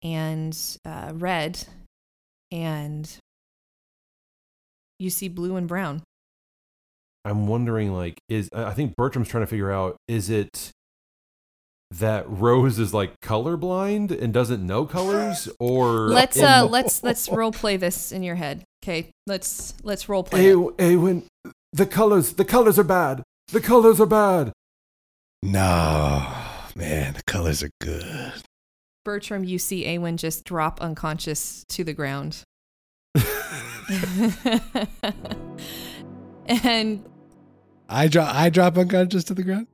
[0.03, 1.63] and uh, red,
[2.51, 3.09] and
[4.99, 6.03] you see blue and brown.
[7.25, 10.71] I'm wondering, like, is I think Bertram's trying to figure out is it
[11.91, 17.29] that Rose is like colorblind and doesn't know colors, or Let's uh, the- let's let's
[17.31, 18.63] role play this in your head.
[18.83, 20.47] Okay, let's let's role play.
[20.49, 20.55] it.
[20.55, 21.25] Awen,
[21.73, 23.23] the colors, the colors are bad.
[23.49, 24.51] The colors are bad.
[25.43, 26.33] No,
[26.75, 28.33] man, the colors are good.
[29.07, 32.43] Bertram, you see Awen just drop unconscious to the ground.
[36.45, 37.05] and
[37.87, 38.35] I drop.
[38.35, 39.67] I drop unconscious to the ground.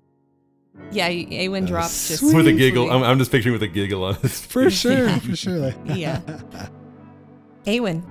[0.92, 2.92] yeah, Awen drops just with a giggle.
[2.92, 5.74] I'm, I'm just picturing with a giggle on his For sure, for sure.
[5.86, 6.22] yeah.
[7.66, 8.04] Awen,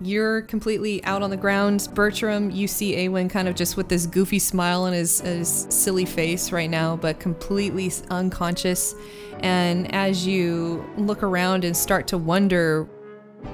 [0.00, 1.88] you're completely out on the ground.
[1.94, 6.04] Bertram, you see Awen kind of just with this goofy smile on his, his silly
[6.04, 8.94] face right now, but completely unconscious.
[9.40, 12.84] And as you look around and start to wonder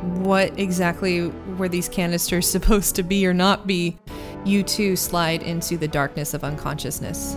[0.00, 1.28] what exactly
[1.59, 3.98] were these canisters supposed to be or not be,
[4.44, 7.37] you too slide into the darkness of unconsciousness.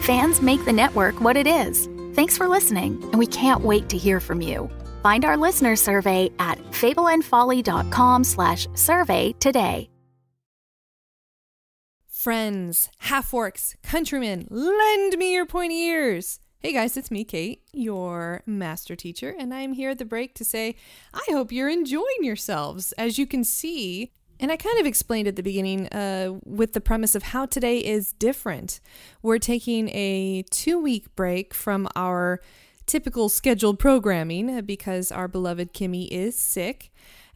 [0.00, 1.88] Fans make the network what it is.
[2.14, 4.68] Thanks for listening, and we can't wait to hear from you.
[5.02, 9.90] Find our listener survey at fableandfolly.com/survey today.
[12.08, 16.40] Friends, half orcs, countrymen, lend me your pointy ears.
[16.58, 20.44] Hey guys, it's me, Kate, your master teacher, and I'm here at the break to
[20.44, 20.74] say
[21.14, 22.90] I hope you're enjoying yourselves.
[22.98, 24.10] As you can see,
[24.40, 27.78] And I kind of explained at the beginning uh, with the premise of how today
[27.78, 28.80] is different.
[29.22, 32.40] We're taking a two week break from our
[32.86, 36.90] typical scheduled programming because our beloved Kimmy is sick.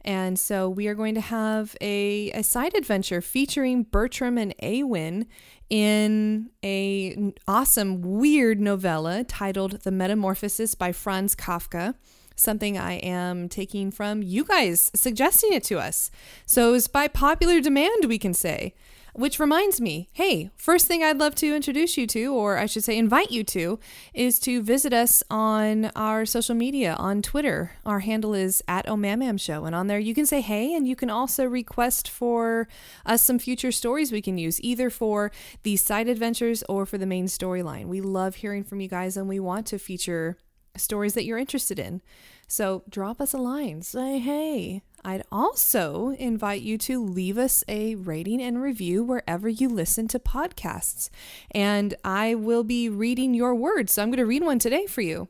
[0.05, 5.27] And so we are going to have a, a side adventure featuring Bertram and Awen
[5.69, 11.95] in a awesome weird novella titled The Metamorphosis by Franz Kafka
[12.35, 16.11] something I am taking from you guys suggesting it to us.
[16.45, 18.73] So it's by popular demand, we can say.
[19.15, 22.83] Which reminds me, hey, first thing I'd love to introduce you to, or I should
[22.83, 23.79] say invite you to,
[24.11, 27.73] is to visit us on our social media on Twitter.
[27.85, 30.95] Our handle is at Omamam Show, and on there you can say hey, and you
[30.95, 32.67] can also request for
[33.05, 35.31] us some future stories we can use, either for
[35.61, 37.85] the side adventures or for the main storyline.
[37.85, 40.37] We love hearing from you guys, and we want to feature
[40.75, 42.01] stories that you're interested in.
[42.47, 44.81] So drop us a line, say hey.
[45.05, 50.19] I'd also invite you to leave us a rating and review wherever you listen to
[50.19, 51.09] podcasts.
[51.51, 53.93] And I will be reading your words.
[53.93, 55.27] So I'm going to read one today for you.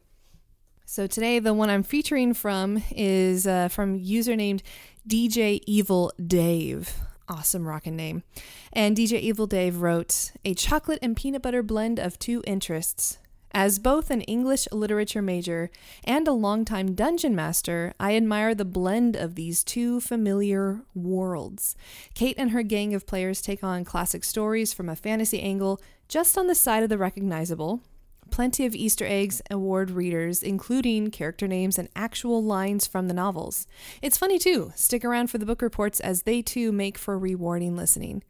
[0.86, 4.62] So today, the one I'm featuring from is uh, from user named
[5.08, 6.94] DJ Evil Dave.
[7.28, 8.22] Awesome rockin' name.
[8.72, 13.18] And DJ Evil Dave wrote A chocolate and peanut butter blend of two interests.
[13.56, 15.70] As both an English literature major
[16.04, 21.76] and a longtime dungeon master, I admire the blend of these two familiar worlds.
[22.16, 26.36] Kate and her gang of players take on classic stories from a fantasy angle, just
[26.36, 27.82] on the side of the recognizable.
[28.32, 33.68] Plenty of Easter eggs, award readers, including character names and actual lines from the novels.
[34.02, 34.72] It's funny too.
[34.76, 38.24] Stick around for the book reports as they too make for rewarding listening.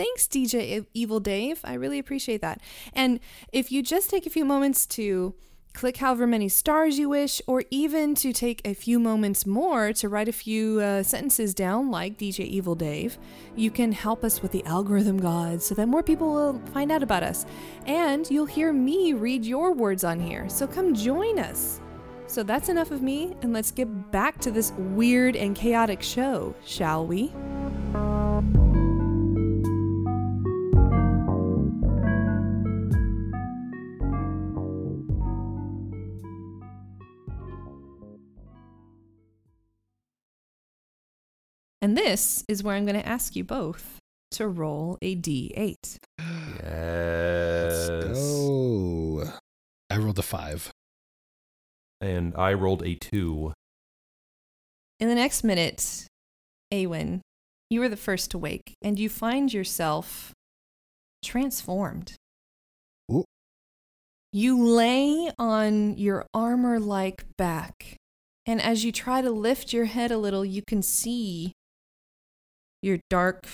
[0.00, 1.60] Thanks, DJ Evil Dave.
[1.62, 2.62] I really appreciate that.
[2.94, 3.20] And
[3.52, 5.34] if you just take a few moments to
[5.74, 10.08] click however many stars you wish, or even to take a few moments more to
[10.08, 13.18] write a few uh, sentences down, like DJ Evil Dave,
[13.54, 17.02] you can help us with the algorithm gods so that more people will find out
[17.02, 17.44] about us.
[17.84, 20.48] And you'll hear me read your words on here.
[20.48, 21.78] So come join us.
[22.26, 26.54] So that's enough of me, and let's get back to this weird and chaotic show,
[26.64, 27.34] shall we?
[41.82, 43.98] And this is where I'm going to ask you both
[44.32, 45.98] to roll a d8.
[46.62, 47.88] Yes.
[47.88, 49.24] Let's go.
[49.88, 50.70] I rolled a five.
[52.00, 53.52] And I rolled a two.
[54.98, 56.06] In the next minute,
[56.72, 57.20] Awen,
[57.70, 60.32] you are the first to wake, and you find yourself
[61.24, 62.14] transformed.
[63.10, 63.24] Ooh.
[64.32, 67.96] You lay on your armor like back,
[68.46, 71.52] and as you try to lift your head a little, you can see
[72.82, 73.46] your dark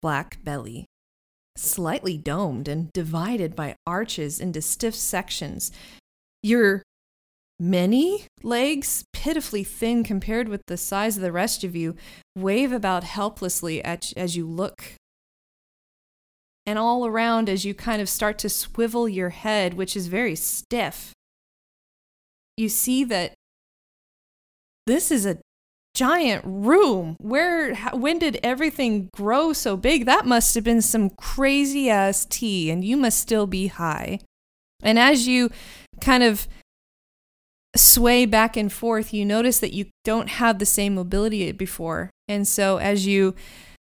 [0.00, 0.86] black belly,
[1.56, 5.70] slightly domed and divided by arches into stiff sections.
[6.42, 6.82] Your
[7.58, 11.96] many legs, pitifully thin compared with the size of the rest of you,
[12.36, 14.94] wave about helplessly at, as you look.
[16.64, 20.36] And all around, as you kind of start to swivel your head, which is very
[20.36, 21.12] stiff,
[22.56, 23.34] you see that
[24.86, 25.38] this is a
[25.94, 27.16] giant room.
[27.20, 30.06] Where when did everything grow so big?
[30.06, 34.20] That must have been some crazy ass tea and you must still be high.
[34.82, 35.50] And as you
[36.00, 36.46] kind of
[37.74, 42.10] sway back and forth, you notice that you don't have the same mobility before.
[42.28, 43.34] And so as you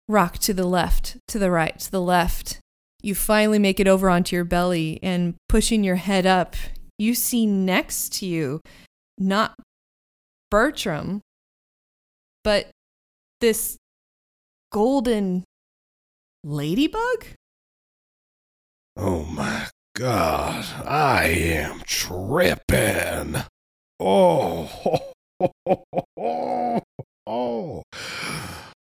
[0.09, 2.61] rock to the left, to the right, to the left,
[3.03, 6.57] you finally make it over onto your belly and pushing your head up,
[6.99, 8.61] you see next to you
[9.19, 9.55] not
[10.51, 11.21] Bertram,
[12.45, 12.71] but
[13.41, 13.77] this
[14.73, 15.45] golden
[16.45, 17.25] ladybug?
[18.97, 23.37] Oh my god, I am tripping.
[24.01, 24.71] Oh,
[25.41, 25.83] oh,
[26.19, 26.83] oh,
[27.27, 27.83] oh,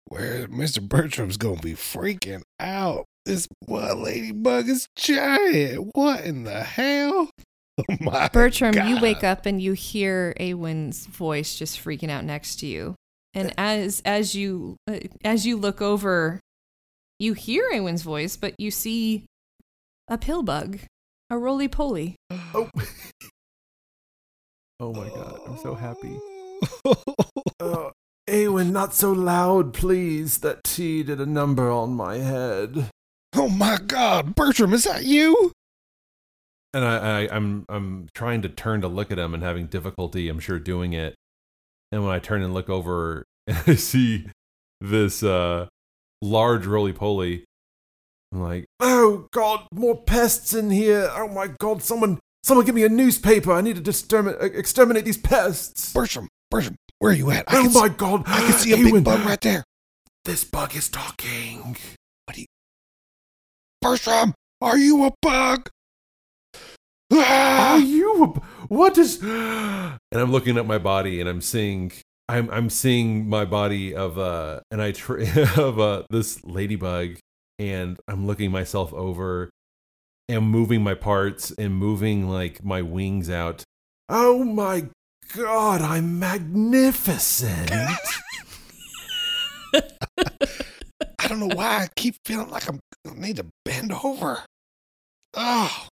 [0.08, 0.82] Where Mr.
[0.82, 3.06] Bertram's gonna be freaking out.
[3.26, 5.90] This what ladybug is giant.
[5.94, 7.30] What in the hell?
[7.90, 8.90] Oh my Bertram, god.
[8.90, 12.94] you wake up and you hear Awen's voice just freaking out next to you.
[13.34, 16.40] And as as you uh, as you look over,
[17.20, 19.26] you hear Awen's voice, but you see
[20.08, 20.80] a pill bug,
[21.30, 22.16] a roly poly.
[22.32, 22.70] Oh.
[24.80, 26.20] oh my god, I'm so happy.
[27.60, 27.92] uh,
[28.28, 30.40] Awen, not so loud, please.
[30.40, 32.90] That tea did a number on my head.
[33.36, 35.52] Oh my god, Bertram, is that you?
[36.74, 40.30] And I, I, I'm I'm trying to turn to look at him and having difficulty,
[40.30, 41.16] I'm sure, doing it.
[41.92, 43.26] And when I turn and look over,
[43.68, 44.28] I see
[44.82, 45.68] this uh
[46.22, 47.46] large roly poly.
[48.32, 51.10] I'm like, oh god, more pests in here!
[51.16, 53.52] Oh my god, someone, someone, give me a newspaper!
[53.52, 55.92] I need to exterminate, exterminate these pests.
[55.94, 57.46] Bertram, Bertram, where are you at?
[57.52, 59.64] I oh my see, god, I can see a big bug right there.
[60.26, 61.76] This bug is talking.
[63.82, 65.70] Bertram, are you a bug?
[67.12, 67.78] Are Ah!
[67.78, 68.24] you?
[68.26, 69.22] A, what is?
[70.12, 71.92] And I'm looking at my body, and I'm seeing,
[72.28, 75.20] I'm I'm seeing my body of uh, and I tr-
[75.58, 77.18] of uh this ladybug,
[77.60, 79.52] and I'm looking myself over,
[80.28, 83.64] and moving my parts and moving like my wings out.
[84.08, 84.88] Oh my
[85.36, 87.72] god, I'm magnificent.
[89.74, 94.44] I don't know why I keep feeling like I'm I need to bend over.
[95.36, 95.88] Oh,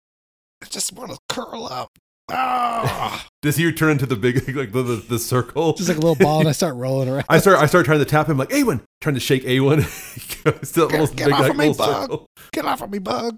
[0.63, 1.89] I just want to curl up.
[2.31, 3.27] Ah.
[3.41, 5.73] Does he turn into the big like the the, the circle?
[5.73, 7.25] Just like a little ball, and I start rolling around.
[7.29, 9.83] I start I start trying to tap him like Awen, trying to shake Awen.
[10.65, 12.01] Still Get, almost get big, off like, of me, bug!
[12.01, 12.25] circle.
[12.51, 13.37] Get off of me, bug!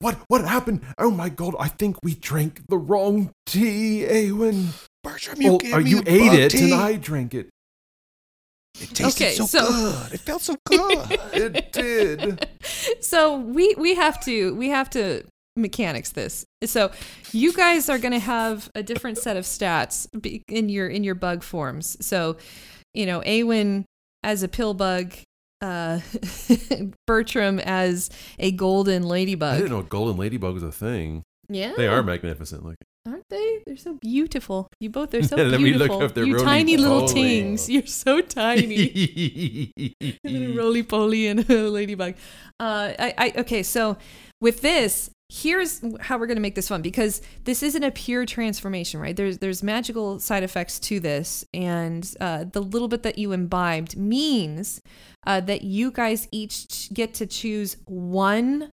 [0.00, 0.82] What what happened?
[0.98, 1.54] Oh my god!
[1.58, 4.68] I think we drank the wrong tea, Awen.
[5.02, 6.64] Bertram, you Well, gave me you the ate bug it tea.
[6.72, 7.48] and I drank it.
[8.80, 10.12] It tasted Okay, so, so- good.
[10.14, 11.20] It felt so good.
[11.32, 12.48] It did.
[13.00, 15.24] so we we have to we have to
[15.56, 16.44] mechanics this.
[16.64, 16.90] So
[17.32, 20.06] you guys are going to have a different set of stats
[20.48, 21.96] in your in your bug forms.
[22.04, 22.36] So
[22.92, 23.84] you know, Awen
[24.22, 25.12] as a pill bug,
[25.60, 26.00] uh,
[27.06, 29.54] Bertram as a golden ladybug.
[29.54, 31.22] I didn't know a golden ladybug was a thing.
[31.50, 32.78] Yeah, They are magnificent looking.
[33.06, 33.62] aren't they?
[33.66, 34.66] They're so beautiful.
[34.80, 37.12] You both are so Let me look up their you tiny little poly.
[37.12, 37.68] tings.
[37.68, 39.70] You're so tiny.
[40.56, 42.14] roly poly and a ladybug.
[42.58, 43.62] Uh, I, I okay.
[43.62, 43.98] So
[44.40, 49.00] with this, here's how we're gonna make this fun because this isn't a pure transformation,
[49.00, 49.16] right?
[49.16, 53.96] There's there's magical side effects to this, and uh, the little bit that you imbibed
[53.96, 54.80] means
[55.26, 58.70] uh, that you guys each get to choose one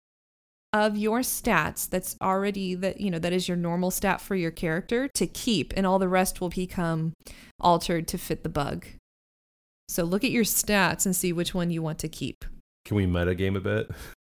[0.72, 4.50] of your stats that's already that you know that is your normal stat for your
[4.50, 7.12] character to keep and all the rest will become
[7.60, 8.84] altered to fit the bug.
[9.88, 12.44] So look at your stats and see which one you want to keep.
[12.84, 13.90] Can we metagame a bit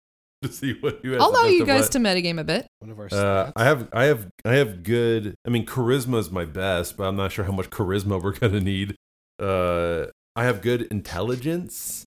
[0.42, 1.16] to see what you?
[1.18, 4.04] i'll allow you guys to metagame a bit One of our Uh, I have, I
[4.04, 5.34] have, I have good.
[5.46, 8.60] I mean, charisma is my best, but I'm not sure how much charisma we're gonna
[8.60, 8.96] need.
[9.40, 12.04] Uh, I have good intelligence.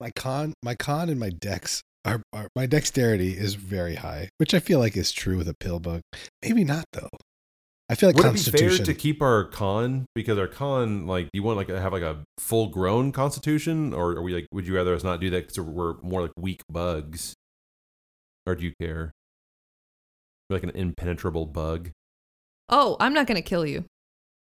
[0.00, 4.54] my con, my con, and my dex are, are my dexterity is very high, which
[4.54, 6.00] I feel like is true with a pill bug.
[6.42, 7.08] Maybe not though.
[7.90, 8.84] I feel like Would it be fair constitution.
[8.84, 12.22] to keep our con because our con, like, do you want like have like a
[12.36, 14.46] full grown constitution, or are we like?
[14.52, 17.34] Would you rather us not do that because we're more like weak bugs,
[18.48, 19.12] or do you care?
[20.48, 21.90] You're like an impenetrable bug.
[22.70, 23.84] oh i'm not gonna kill you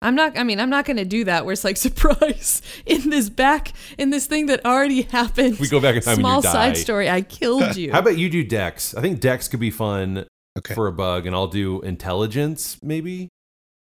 [0.02, 3.28] i'm not i mean i'm not gonna do that where it's like surprise in this
[3.28, 6.40] back in this thing that already happened We go back in time and you small
[6.42, 6.52] die.
[6.52, 8.94] side story i killed you How about you do Dex?
[8.96, 10.26] I think Dex could be fun
[10.56, 10.72] Okay.
[10.74, 13.28] for a bug, and I'll do intelligence maybe.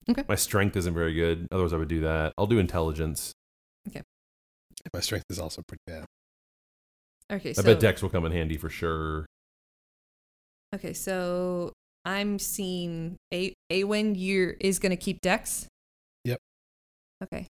[0.09, 0.23] Okay.
[0.27, 1.47] My strength isn't very good.
[1.51, 2.33] Otherwise, I would do that.
[2.35, 3.31] I'll do intelligence.
[3.87, 4.01] Okay.
[4.91, 6.05] My strength is also pretty bad.
[7.31, 9.27] okay I so bet Dex will come in handy for sure.
[10.73, 11.71] Okay, so
[12.05, 15.67] I'm seeing a Awen you is going to keep Dex.
[16.25, 16.39] Yep.
[17.23, 17.47] Okay.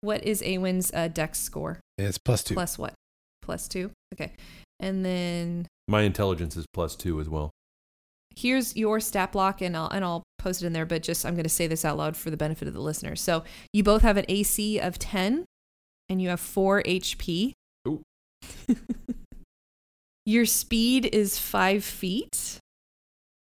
[0.00, 1.78] What is Awen's uh, Dex score?
[1.98, 2.54] It's plus two.
[2.54, 2.94] Plus what?
[3.42, 3.90] Plus two.
[4.12, 4.32] Okay.
[4.80, 7.50] And then My intelligence is plus two as well.
[8.34, 10.86] here's your stat block, and I'll and I'll post it in there.
[10.86, 13.20] But just I'm going to say this out loud for the benefit of the listeners.
[13.20, 15.44] So you both have an AC of ten,
[16.08, 17.52] and you have four HP.
[17.86, 18.02] Ooh.
[20.24, 22.58] Your speed is five feet.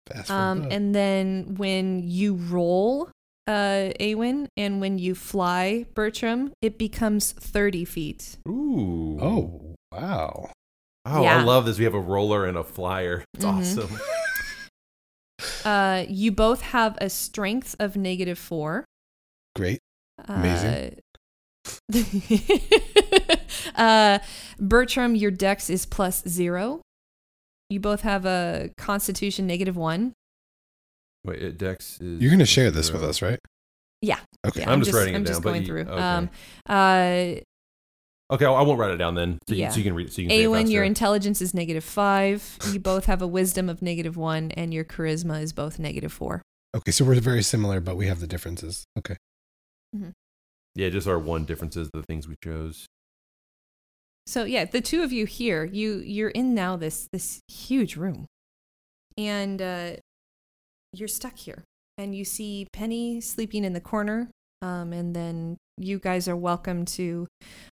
[0.07, 3.09] Fast for a Um, and then when you roll,
[3.47, 8.37] uh, Awen, and when you fly, Bertram, it becomes 30 feet.
[8.47, 9.19] Ooh.
[9.21, 10.51] oh wow.
[11.05, 11.79] Oh, I love this.
[11.79, 13.23] We have a roller and a flyer.
[13.33, 13.57] It's Mhm.
[13.57, 13.99] awesome.
[15.63, 18.85] Uh, you both have a strength of negative four.
[19.55, 19.79] Great.
[20.27, 20.99] Amazing.
[21.93, 22.03] Uh,
[23.79, 24.19] uh,
[24.59, 26.81] Bertram, your dex is plus zero.
[27.69, 30.13] You both have a constitution negative one.
[31.25, 32.21] Wait, it, Dex is.
[32.21, 32.99] You're gonna share this zero.
[32.99, 33.39] with us, right?
[34.01, 34.19] Yeah.
[34.47, 34.61] Okay.
[34.61, 35.21] Yeah, I'm just writing it down.
[35.21, 35.81] I'm down, just but going you- through.
[35.81, 36.01] okay.
[36.01, 36.29] Um,
[36.67, 37.41] uh,
[38.31, 39.39] Okay, I I won't write it down then.
[39.49, 39.69] So, you, Yeah.
[39.71, 40.13] so you can read.
[40.13, 42.57] So you can say it Awen, your intelligence is negative five.
[42.71, 46.43] You both have a wisdom of negative one, and your charisma is both negative four.
[46.77, 48.85] Okay, so we're very similar, but we have the differences.
[48.99, 49.15] Okay.
[50.75, 52.85] Yeah, just our one differences, the things we chose.
[54.29, 58.27] So yeah, the two of you here, you you're in now this this huge room,
[59.17, 59.93] and uh,
[60.93, 61.63] you're stuck here,
[61.97, 64.29] and you see Penny sleeping in the corner,
[64.61, 67.25] um, and then you guys are welcome to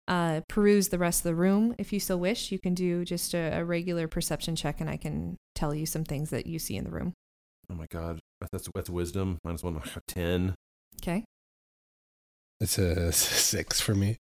[0.06, 2.52] uh, peruse the rest of the room if you so wish.
[2.52, 6.04] You can do just a, a regular perception check, and I can tell you some
[6.04, 7.14] things that you see in the room.
[7.68, 8.20] Oh my god,
[8.52, 10.54] that's that's wisdom minus one, ten.
[11.02, 11.24] Okay.
[12.60, 14.18] It's a six for me.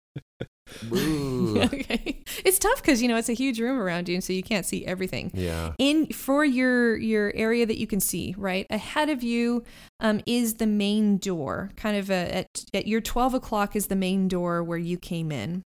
[0.93, 2.23] okay.
[2.45, 4.67] It's tough because you know it's a huge room around you, and so you can't
[4.67, 5.31] see everything.
[5.35, 5.73] Yeah.
[5.79, 9.65] In for your your area that you can see, right ahead of you,
[10.01, 11.71] um, is the main door.
[11.77, 15.31] Kind of a, at at your twelve o'clock is the main door where you came
[15.31, 15.63] in,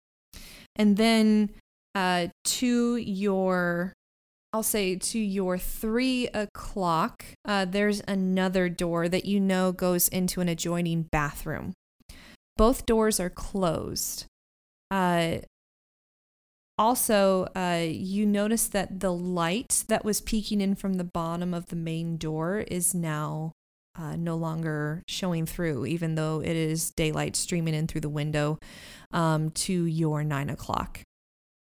[0.76, 1.50] and then
[1.94, 3.92] uh, to your
[4.52, 10.40] I'll say to your three o'clock, uh, there's another door that you know goes into
[10.40, 11.72] an adjoining bathroom.
[12.56, 14.26] Both doors are closed.
[14.90, 15.38] Uh,
[16.76, 21.66] also, uh, you notice that the light that was peeking in from the bottom of
[21.66, 23.52] the main door is now
[23.96, 28.58] uh, no longer showing through, even though it is daylight streaming in through the window
[29.12, 31.00] um, to your nine o'clock.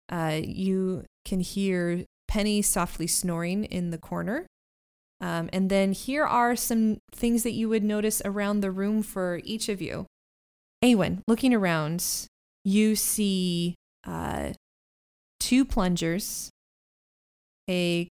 [0.10, 4.48] Uh, you can hear Penny softly snoring in the corner.
[5.20, 9.42] Um, and then here are some things that you would notice around the room for
[9.44, 10.06] each of you.
[10.84, 12.28] Awen, looking around,
[12.64, 13.76] you see
[14.06, 14.54] uh,
[15.40, 16.50] two plungers,
[17.70, 18.08] a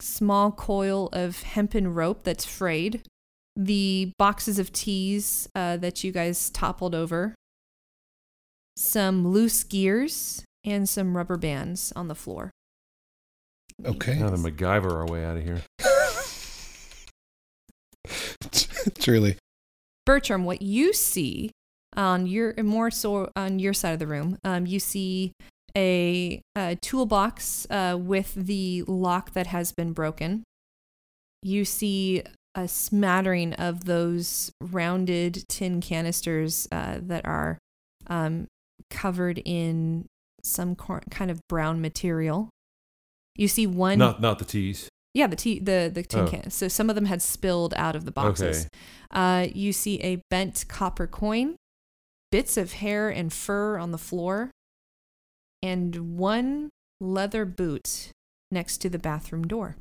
[0.00, 3.02] small coil of hempen rope that's frayed,
[3.56, 7.34] the boxes of teas uh, that you guys toppled over,
[8.76, 12.50] some loose gears, and some rubber bands on the floor.
[13.84, 14.18] Okay.
[14.18, 15.62] Now the MacGyver our way out of here.
[19.00, 19.36] Truly.
[20.08, 21.50] Bertram, what you see
[21.94, 25.32] on your more so on your side of the room, um, you see
[25.76, 30.44] a, a toolbox uh, with the lock that has been broken.
[31.42, 32.22] You see
[32.54, 37.58] a smattering of those rounded tin canisters uh, that are
[38.06, 38.46] um,
[38.88, 40.06] covered in
[40.42, 42.48] some cor- kind of brown material.
[43.36, 43.98] You see one.
[43.98, 44.87] Not not the teas.
[45.14, 46.26] Yeah, the tea, the the tin Oh.
[46.28, 46.50] can.
[46.50, 48.66] So some of them had spilled out of the boxes.
[48.66, 48.68] Okay.
[49.10, 51.56] Uh, you see a bent copper coin,
[52.30, 54.50] bits of hair and fur on the floor,
[55.62, 56.68] and one
[57.00, 58.10] leather boot
[58.50, 59.76] next to the bathroom door.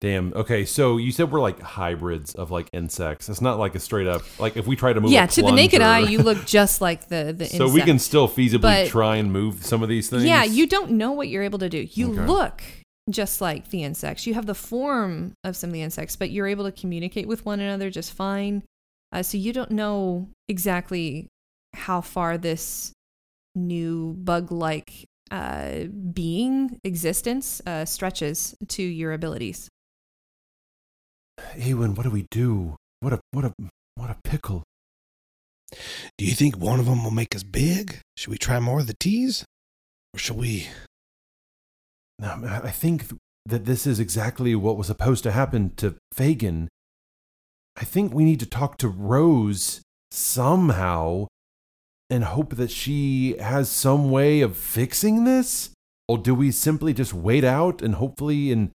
[0.00, 0.32] Damn.
[0.34, 3.28] Okay, so you said we're like hybrids of like insects.
[3.28, 5.12] It's not like a straight up like if we try to move.
[5.12, 7.46] yeah, to the naked eye, you look just like the the.
[7.46, 10.24] so we can still feasibly try and move some of these things.
[10.24, 11.86] Yeah, you don't know what you're able to do.
[11.92, 12.26] You Okay.
[12.26, 12.62] look
[13.12, 14.26] just like the insects.
[14.26, 17.44] You have the form of some of the insects, but you're able to communicate with
[17.44, 18.62] one another just fine.
[19.12, 21.28] Uh, so you don't know exactly
[21.74, 22.92] how far this
[23.54, 29.68] new bug-like uh, being existence uh, stretches to your abilities.
[31.56, 32.76] Awen, what do we do?
[33.00, 33.52] What a what a
[33.94, 34.62] what a pickle.
[36.18, 37.98] Do you think one of them will make us big?
[38.16, 39.44] Should we try more of the teas?
[40.14, 40.68] Or should we?
[42.22, 43.06] I think
[43.46, 46.68] that this is exactly what was supposed to happen to Fagin.
[47.76, 51.26] I think we need to talk to Rose somehow
[52.12, 55.70] and hope that she has some way of fixing this?
[56.06, 58.70] Or do we simply just wait out and hopefully in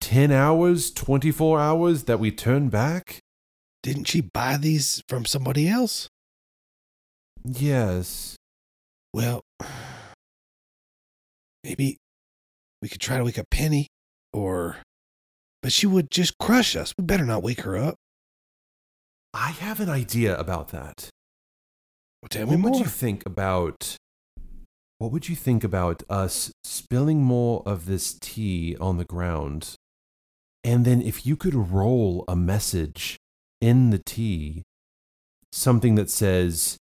[0.00, 3.18] 10 hours, 24 hours that we turn back?
[3.82, 6.08] Didn't she buy these from somebody else?
[7.42, 8.36] Yes.
[9.12, 9.40] Well,
[11.64, 11.96] maybe
[12.82, 13.88] we could try to wake up Penny,
[14.32, 14.78] or.
[15.62, 16.94] But she would just crush us.
[16.96, 17.96] We better not wake her up.
[19.34, 21.10] I have an idea about that.
[22.22, 22.80] Well, tell what me would more.
[22.80, 23.96] you think about
[24.98, 29.76] what would you think about us spilling more of this tea on the ground
[30.62, 33.16] and then if you could roll a message
[33.62, 34.62] in the tea
[35.52, 36.76] something that says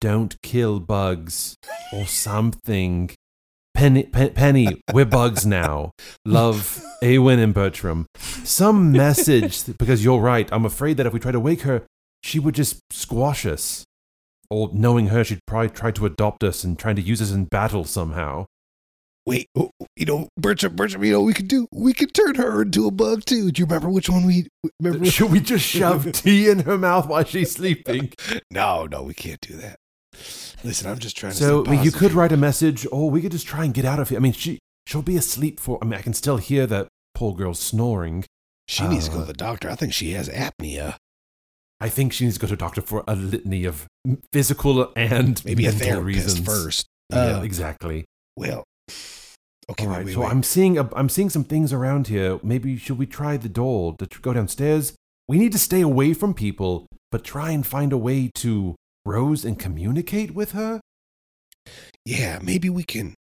[0.00, 1.54] don't kill bugs
[1.92, 3.10] or something
[3.74, 5.90] penny Pe- penny we're bugs now
[6.24, 11.32] love Awen and Bertram some message because you're right i'm afraid that if we try
[11.32, 11.82] to wake her
[12.22, 13.84] she would just squash us
[14.50, 17.44] or knowing her, she'd probably try to adopt us and trying to use us in
[17.44, 18.46] battle somehow.
[19.26, 22.62] Wait, oh, you know, Bertram, Bertram, you know, we could do, we could turn her
[22.62, 23.50] into a bug too.
[23.50, 24.46] Do you remember which one we
[24.80, 25.06] remember?
[25.06, 28.12] Should we just shove tea in her mouth while she's sleeping?
[28.50, 29.78] no, no, we can't do that.
[30.64, 31.38] Listen, I'm just trying to.
[31.38, 33.84] So I mean, you could write a message, or we could just try and get
[33.84, 34.18] out of here.
[34.18, 35.78] I mean, she she'll be asleep for.
[35.82, 38.24] I mean, I can still hear that poor girl snoring.
[38.66, 39.70] She needs to go Uh, to the doctor.
[39.70, 40.96] I think she has apnea.
[41.80, 43.86] I think she needs to go to a doctor for a litany of
[44.32, 46.86] physical and Maybe a mental therapist reasons first.
[47.12, 48.06] Yeah, Uh, exactly.
[48.36, 48.64] Well,
[49.68, 50.30] okay, All right, wait, so wait.
[50.30, 52.40] I'm seeing a, I'm seeing some things around here.
[52.42, 54.94] Maybe should we try the door to go downstairs
[55.26, 58.74] we need to stay away from people, but try and find a way to
[59.06, 60.80] Rose and communicate with her.
[62.04, 63.14] Yeah, maybe we can.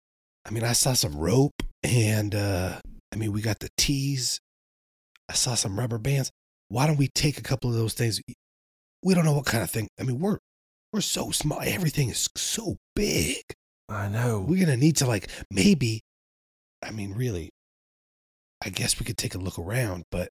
[0.44, 2.80] I mean, I saw some rope and, uh,
[3.12, 4.40] I mean, we got the tees.
[5.28, 6.30] I saw some rubber bands.
[6.68, 8.20] Why don't we take a couple of those things?
[9.02, 9.88] We don't know what kind of thing.
[10.00, 10.38] I mean, we're,
[10.92, 11.60] we're so small.
[11.62, 13.42] Everything is so big.
[13.88, 14.40] I know.
[14.40, 16.00] We're going to need to, like, maybe,
[16.82, 17.50] I mean, really,
[18.64, 20.28] I guess we could take a look around, but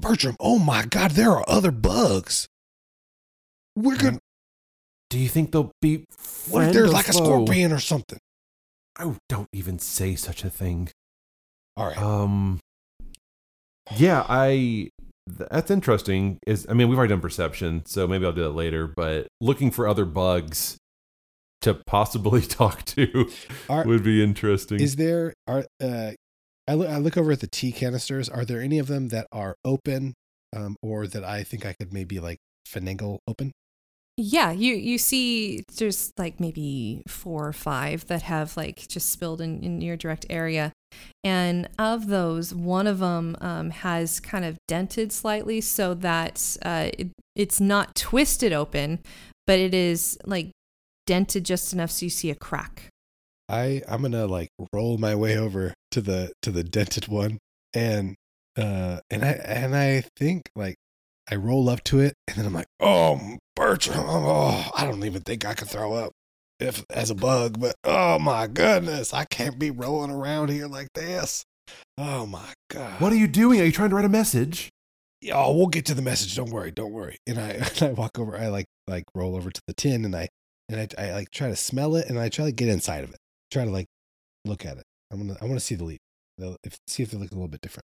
[0.00, 2.46] Bertram, oh my God, there are other bugs.
[3.76, 4.18] We're to.
[5.10, 6.04] Do you think they'll be?
[6.48, 8.18] What if there's like a scorpion or something?
[8.98, 10.90] Oh, don't even say such a thing.
[11.76, 11.98] All right.
[11.98, 12.60] Um.
[13.96, 14.90] Yeah, I.
[15.26, 16.38] That's interesting.
[16.46, 18.86] Is I mean, we've already done perception, so maybe I'll do that later.
[18.86, 20.76] But looking for other bugs
[21.62, 23.30] to possibly talk to
[23.68, 24.80] Are- would be interesting.
[24.80, 26.12] Is there are uh
[26.68, 28.28] I look I look over at the tea canisters.
[28.28, 30.14] Are there any of them that are open
[30.54, 33.52] um or that I think I could maybe like finagle open?
[34.16, 39.40] Yeah, you you see there's like maybe four or five that have like just spilled
[39.40, 40.72] in, in your direct area.
[41.24, 46.90] And of those, one of them um, has kind of dented slightly so that uh,
[46.96, 49.00] it, it's not twisted open,
[49.46, 50.50] but it is like
[51.06, 52.88] dented just enough so you see a crack.
[53.48, 57.38] I I'm gonna like roll my way over to the to the dented one
[57.74, 58.14] and
[58.56, 60.76] uh and I and I think like
[61.30, 65.22] I roll up to it and then I'm like, oh Bertram, oh I don't even
[65.22, 66.12] think I could throw up
[66.60, 70.88] if as a bug, but oh my goodness, I can't be rolling around here like
[70.94, 71.44] this.
[71.96, 73.00] Oh my god.
[73.00, 73.60] what are you doing?
[73.60, 74.70] Are you trying to write a message?
[75.32, 76.36] Oh, we'll get to the message.
[76.36, 77.16] Don't worry, don't worry.
[77.26, 77.48] And I
[77.80, 80.28] and I walk over, I like like roll over to the tin and I
[80.68, 83.10] and I, I like try to smell it and I try to get inside of
[83.10, 83.18] it.
[83.50, 83.86] Try to like
[84.44, 84.84] look at it.
[85.10, 85.98] I'm gonna I want to see the leaf.
[86.36, 87.84] If, see if they look a little bit different.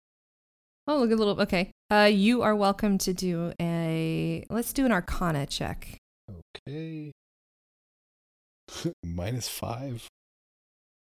[0.91, 1.39] Oh, look a little.
[1.43, 1.70] Okay.
[1.91, 4.43] Uh, you are welcome to do a.
[4.49, 5.99] Let's do an Arcana check.
[6.66, 7.12] Okay.
[9.05, 10.07] Minus five.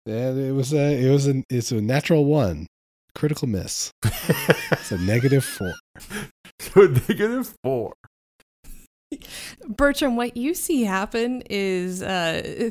[0.06, 2.66] Yeah, it was a it was a it's a natural one.
[3.14, 3.92] Critical miss.
[4.04, 5.74] it's a negative four.
[6.58, 7.92] So negative four.
[9.68, 12.70] Bertram, what you see happen is uh,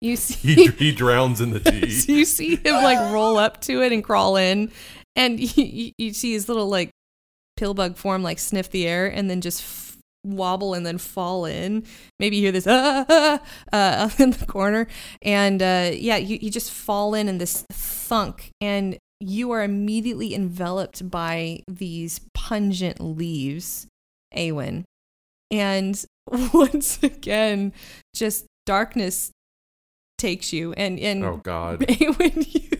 [0.00, 2.12] you He, see he drowns in the tea.
[2.12, 4.70] you see him like roll up to it and crawl in,
[5.16, 6.90] and you, you, see his little like
[7.58, 11.84] pillbug form like sniff the air and then just f- wobble and then fall in.
[12.18, 13.40] Maybe you hear this ah, ah,
[13.72, 14.86] uh, in the corner,
[15.22, 20.34] and uh, yeah, you, you just fall in in this thunk, and you are immediately
[20.34, 23.86] enveloped by these pungent leaves,
[24.34, 24.84] Awen.
[25.50, 26.02] And
[26.52, 27.72] once again,
[28.14, 29.30] just darkness
[30.18, 31.80] takes you, and and Oh God!
[31.80, 32.71] Awen, you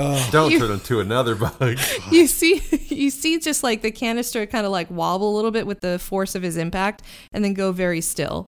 [0.00, 1.78] Oh, Don't You- turn into another bug.
[2.10, 5.66] you see you see just like the canister kind of like wobble a little bit
[5.66, 8.46] with the force of his impact and then go very still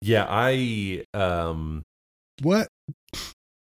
[0.00, 1.82] Yeah, I um
[2.42, 2.68] what?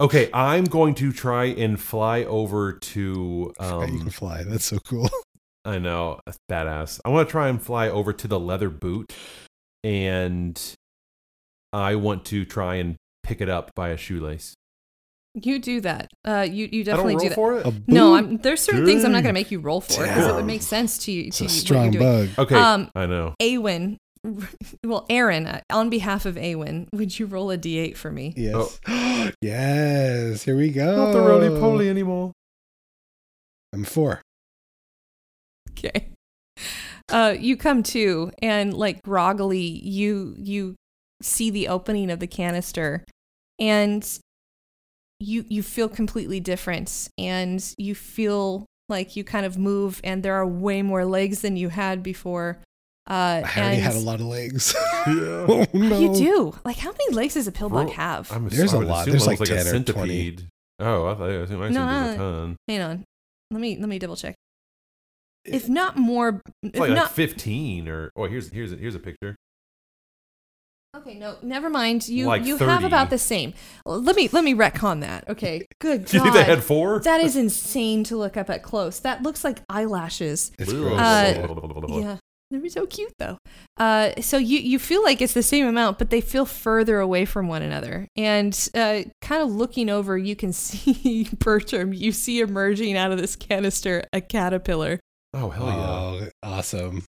[0.01, 4.43] okay, I'm going to try and fly over to you can um fly.
[4.45, 5.09] That's so cool.
[5.65, 7.01] I know, that's badass.
[7.05, 9.13] I want to try and fly over to the leather boot
[9.83, 10.61] and
[11.73, 14.55] I want to try and pick it up by a shoelace.
[15.43, 17.67] You do that uh you you I don't definitely roll do that for it?
[17.67, 20.27] A no i'm there's certain things i'm not going to make you roll for because
[20.27, 22.39] it would make sense to you It's to a what strong you're doing bug.
[22.39, 23.35] Okay, Um, I know.
[23.41, 23.99] Awen,
[24.85, 28.35] well, Aaron, uh, on behalf of Awen, would you roll a d8 for me?
[28.37, 28.81] Yes.
[29.41, 30.43] yes.
[30.43, 30.97] Here we go.
[30.97, 32.33] Not the roly poly anymore.
[33.73, 34.23] I'm four.
[35.71, 36.09] Okay.
[37.09, 40.75] Uh, you come to, and like groggily, you you
[41.23, 43.05] see the opening of the canister,
[43.61, 44.19] and
[45.21, 50.35] you you feel completely different, and you feel like you kind of move, and there
[50.35, 52.59] are way more legs than you had before.
[53.09, 54.75] Uh, I already and had a lot of legs.
[55.07, 55.13] Yeah.
[55.49, 56.01] oh no.
[56.01, 56.59] You do.
[56.65, 58.33] Like, how many legs does a pillbug Roll- have?
[58.33, 59.07] I'm There's I a would lot.
[59.07, 59.85] There's it like was a 10 or 20.
[59.95, 60.49] centipede.
[60.81, 62.57] Oh, I thought I assume I assumed No, there's a ton.
[62.67, 63.05] Hang on.
[63.53, 64.35] Let me let me double check.
[65.45, 68.97] If not more, if It's like, like not 15 or oh here's here's a, here's
[68.97, 69.37] a picture.
[70.97, 72.09] Okay, no, never mind.
[72.09, 72.87] You Like you have 30.
[72.87, 73.53] about the same.
[73.85, 75.29] Let me let me retcon that.
[75.29, 76.07] Okay, good.
[76.07, 76.41] Do you think God.
[76.41, 77.01] they had four?
[77.01, 79.01] That is insane to look up at close.
[79.01, 80.53] That looks like eyelashes.
[80.59, 80.79] It's Ugh.
[80.79, 80.99] gross.
[81.01, 83.39] Uh, Yeah, they're so cute though.
[83.77, 87.25] Uh, so you you feel like it's the same amount, but they feel further away
[87.25, 88.09] from one another.
[88.17, 91.93] And uh, kind of looking over, you can see Bertram.
[91.93, 94.99] You see emerging out of this canister a caterpillar.
[95.35, 95.77] Oh hell yeah!
[95.83, 97.05] Oh, awesome.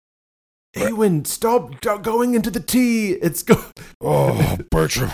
[0.75, 3.13] Awen, stop going into the tea.
[3.13, 3.63] It's go.
[4.01, 5.11] Oh, Bertram,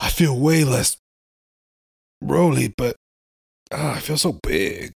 [0.00, 0.96] I feel way less
[2.20, 2.96] roly, but
[3.70, 4.92] ah, I feel so big,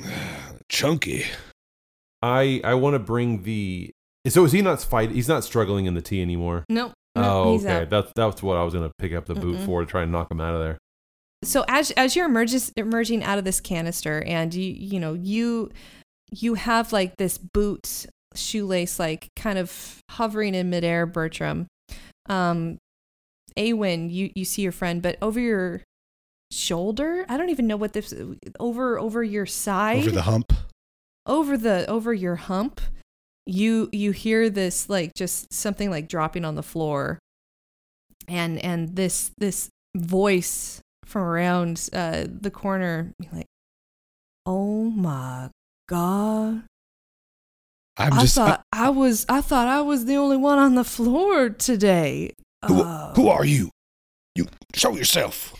[0.70, 1.26] chunky.
[2.22, 3.90] I I want to bring the.
[4.28, 5.10] So is he not fight?
[5.10, 6.64] He's not struggling in the tea anymore.
[6.68, 6.92] Nope.
[7.16, 7.82] Oh, no, he's okay.
[7.82, 7.90] out.
[7.90, 9.66] That's that's what I was gonna pick up the boot Mm-mm.
[9.66, 10.78] for to try and knock him out of there.
[11.44, 15.70] so as as you're emerges, emerging out of this canister and you you know you
[16.30, 21.66] you have like this boot shoelace like kind of hovering in midair bertram.
[22.28, 22.78] Um
[23.56, 25.82] Awen, you you see your friend but over your
[26.52, 27.26] shoulder?
[27.28, 28.14] I don't even know what this
[28.60, 29.98] over over your side?
[29.98, 30.52] Over the hump.
[31.26, 32.80] over the over your hump?
[33.46, 37.18] You you hear this like just something like dropping on the floor.
[38.28, 43.46] And and this this voice from around uh the corner like
[44.44, 45.48] oh my
[45.88, 46.64] god
[47.98, 48.34] I'm I just.
[48.36, 52.32] thought I, was I thought I was the only one on the floor today.
[52.66, 53.70] who, Uh, who are you?
[54.34, 55.54] You show yourself.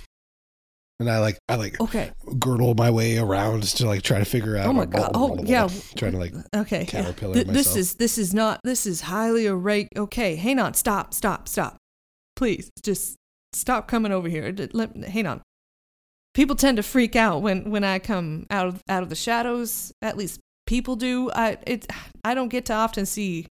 [1.01, 2.11] And I like I like okay.
[2.41, 4.67] girdle my way around to like try to figure out.
[4.67, 5.13] Oh my god.
[5.15, 5.69] Oh yeah.
[5.97, 6.87] Trying to like Okay.
[6.87, 10.05] caterpillar Th- this is this is not this is highly irregular.
[10.05, 10.75] Okay, hang on.
[10.75, 11.15] Stop.
[11.15, 11.49] Stop.
[11.49, 11.77] Stop.
[12.35, 13.15] Please, just
[13.53, 14.51] stop coming over here.
[14.51, 15.41] D- Let, hang on.
[16.35, 19.93] People tend to freak out when when I come out of out of the shadows.
[20.03, 21.31] At least people do.
[21.33, 21.91] I it
[22.23, 23.47] I don't get to often see.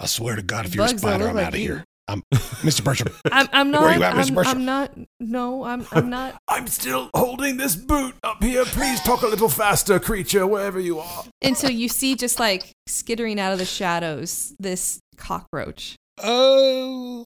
[0.00, 1.84] I swear to God, if you're a spider, I'm like out of here.
[2.08, 2.82] I'm Mr.
[2.82, 3.14] Bertram.
[3.32, 3.82] I'm I'm not.
[3.82, 4.28] Where you at, Mr.
[4.28, 4.56] I'm, Bertram?
[4.56, 4.98] I'm not.
[5.20, 6.40] No, I'm I'm not.
[6.48, 8.64] I'm still holding this boot up here.
[8.64, 11.24] Please talk a little faster, creature, wherever you are.
[11.42, 15.96] And so you see just like skittering out of the shadows this cockroach.
[16.22, 17.24] Oh.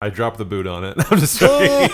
[0.00, 0.94] I dropped the boot on it.
[1.10, 1.90] I'm just joking.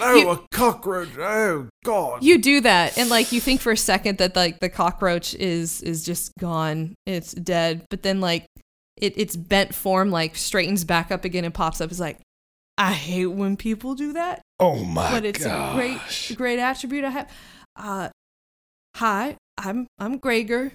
[0.00, 1.08] Oh, You- a cockroach!
[1.18, 2.22] Oh God!
[2.22, 5.80] You do that and like you think for a second that like the cockroach is
[5.82, 6.94] is just gone.
[7.06, 7.84] It's dead.
[7.90, 8.46] But then like
[8.96, 11.90] it its bent form like straightens back up again and pops up.
[11.90, 12.18] It's like
[12.78, 14.42] I hate when people do that.
[14.58, 15.12] Oh my God.
[15.12, 15.72] but it's gosh.
[16.30, 17.30] a great great attribute I have.
[17.76, 18.08] Uh
[18.96, 20.72] hi, I'm I'm Gregor.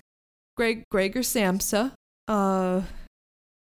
[0.58, 1.94] Greg Gregor Samsa.
[2.28, 2.82] Uh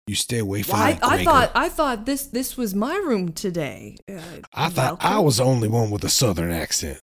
[0.08, 1.24] You stay away from I, me, I Gregor.
[1.24, 3.96] thought I thought this this was my room today.
[4.10, 4.20] Uh,
[4.54, 6.98] I thought I was the only one with a southern accent.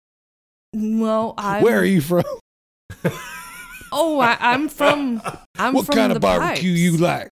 [0.74, 1.62] Well, I.
[1.62, 2.24] Where are you from?
[3.94, 5.22] Oh, I, I'm from.
[5.60, 6.80] I'm what from kind the of barbecue pipes.
[6.80, 7.30] you like?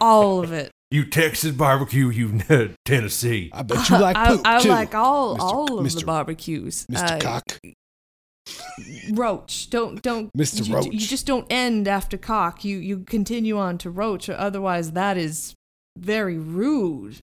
[0.00, 0.70] All of it.
[0.92, 2.38] You Texas barbecue, you
[2.84, 3.50] Tennessee.
[3.52, 4.68] I bet you like I, poop I too.
[4.68, 5.40] like all Mr.
[5.40, 6.86] all of the barbecues.
[6.86, 7.16] Mr.
[7.16, 7.58] Uh, Cock.
[9.12, 9.70] Roach.
[9.70, 10.30] Don't don't.
[10.36, 10.66] Mr.
[10.66, 10.86] You, Roach.
[10.86, 12.64] you just don't end after cock.
[12.64, 14.28] You you continue on to roach.
[14.28, 15.54] Or otherwise, that is
[15.96, 17.18] very rude.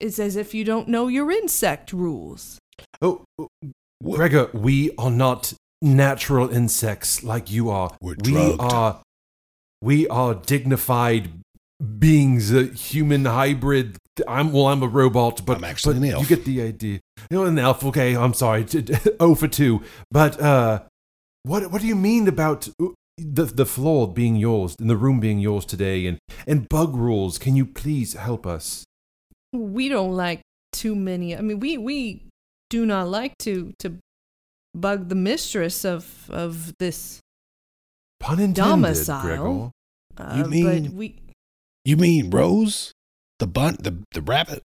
[0.00, 2.58] It's as if you don't know your insect rules.
[3.00, 3.48] Oh, oh,
[4.02, 7.96] Gregor, we are not natural insects like you are.
[8.00, 8.60] We're we drugged.
[8.60, 9.02] are.
[9.80, 11.30] We are dignified
[11.98, 13.96] beings, a human hybrid.
[14.26, 14.66] I'm well.
[14.66, 16.22] I'm a robot, but I'm actually but an elf.
[16.30, 17.00] You get the idea.
[17.30, 17.84] You're an elf.
[17.84, 18.66] Okay, I'm sorry.
[19.20, 19.82] Oh for two.
[20.10, 20.82] But uh,
[21.44, 25.20] what what do you mean about uh, the the floor being yours and the room
[25.20, 27.38] being yours today and and bug rules?
[27.38, 28.84] Can you please help us?
[29.52, 30.42] we don't like
[30.74, 32.22] too many i mean we we
[32.68, 33.96] do not like to to
[34.74, 37.18] bug the mistress of of this
[38.20, 39.70] Pun intended, domicile Gregor.
[40.18, 41.16] uh, You but mean- we
[41.86, 42.92] You mean Rose?
[43.38, 44.62] The bunt, the the rabbit?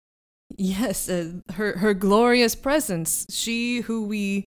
[0.55, 3.25] yes uh, her her glorious presence.
[3.29, 4.45] She who we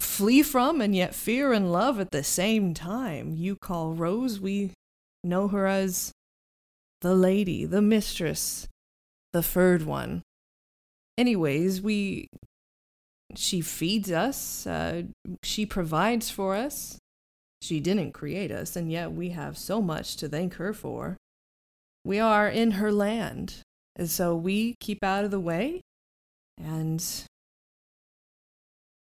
[0.00, 3.34] flee from and yet fear and love at the same time.
[3.34, 4.72] You call rose we
[5.22, 6.12] know her as
[7.00, 8.68] the lady the mistress
[9.32, 10.22] the furred one.
[11.16, 12.28] Anyways we
[13.34, 15.02] she feeds us uh,
[15.42, 16.98] she provides for us.
[17.62, 21.16] She didn't create us and yet we have so much to thank her for
[22.04, 23.56] we are in her land.
[23.96, 25.80] And so we keep out of the way
[26.62, 27.04] and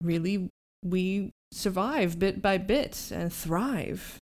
[0.03, 0.49] really
[0.84, 4.18] we survive bit by bit and thrive.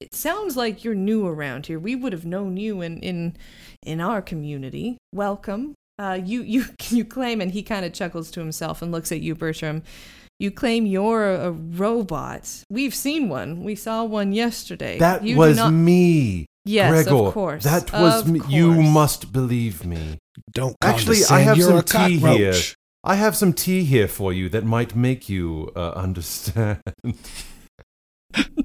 [0.00, 1.78] It sounds like you're new around here.
[1.78, 3.36] We would have known you in in
[3.84, 4.96] in our community.
[5.12, 5.74] Welcome.
[5.98, 9.20] Uh you you you claim and he kind of chuckles to himself and looks at
[9.20, 9.82] you bertram.
[10.40, 12.62] You claim you're a, a robot.
[12.70, 13.64] We've seen one.
[13.64, 14.98] We saw one yesterday.
[14.98, 16.46] That you was not- me.
[16.64, 18.40] Yes, of course, That was of me.
[18.48, 20.18] You must believe me.
[20.52, 22.36] Don't Actually, I have you're some a tea cockroach.
[22.38, 22.54] here.
[23.04, 26.80] I have some tea here for you that might make you uh, understand.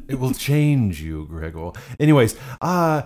[0.10, 1.72] it will change you, Gregor.
[2.00, 3.04] Anyways, uh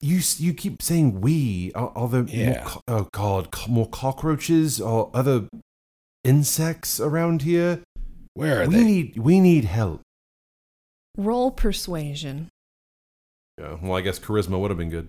[0.00, 1.72] you you keep saying we.
[1.74, 5.48] Are, are there more co- oh god, co- more cockroaches or other
[6.24, 7.80] insects around here?
[8.34, 8.84] Where are we they?
[8.84, 10.00] need we need help.
[11.18, 12.48] roll persuasion
[13.58, 15.08] Yeah, well, I guess charisma would have been good.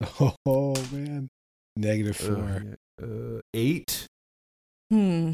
[0.46, 1.28] Oh man.
[1.76, 2.76] Negative Uh, four.
[3.02, 4.06] uh, eight.
[4.90, 5.32] Hmm.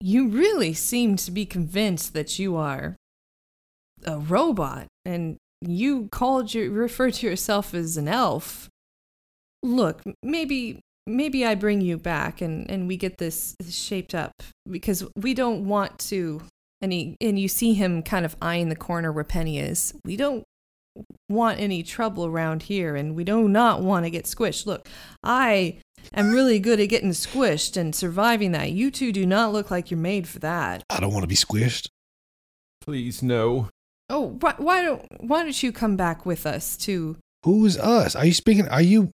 [0.00, 2.96] you really seem to be convinced that you are
[4.04, 8.68] a robot and you called your refer to yourself as an elf.
[9.62, 14.32] Look, maybe maybe I bring you back and and we get this shaped up
[14.68, 16.40] because we don't want to
[16.80, 19.92] and he and you see him kind of eyeing the corner where Penny is.
[20.04, 20.44] We don't
[21.28, 24.66] want any trouble around here and we do not want to get squished.
[24.66, 24.88] Look,
[25.22, 25.78] I
[26.14, 28.72] am really good at getting squished and surviving that.
[28.72, 30.82] You two do not look like you're made for that.
[30.90, 31.88] I don't want to be squished.
[32.80, 33.68] Please, no.
[34.08, 38.16] Oh, why, why don't why don't you come back with us to Who's us?
[38.16, 38.68] Are you speaking?
[38.68, 39.10] Are you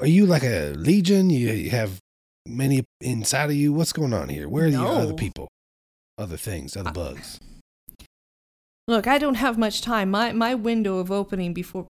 [0.00, 1.30] are you like a legion?
[1.30, 2.00] You, you have
[2.46, 3.72] many inside of you.
[3.72, 4.48] What's going on here?
[4.48, 5.48] Where are the other people?
[6.18, 7.38] Other things, other bugs.
[8.88, 10.10] Look, I don't have much time.
[10.10, 11.86] My my window of opening before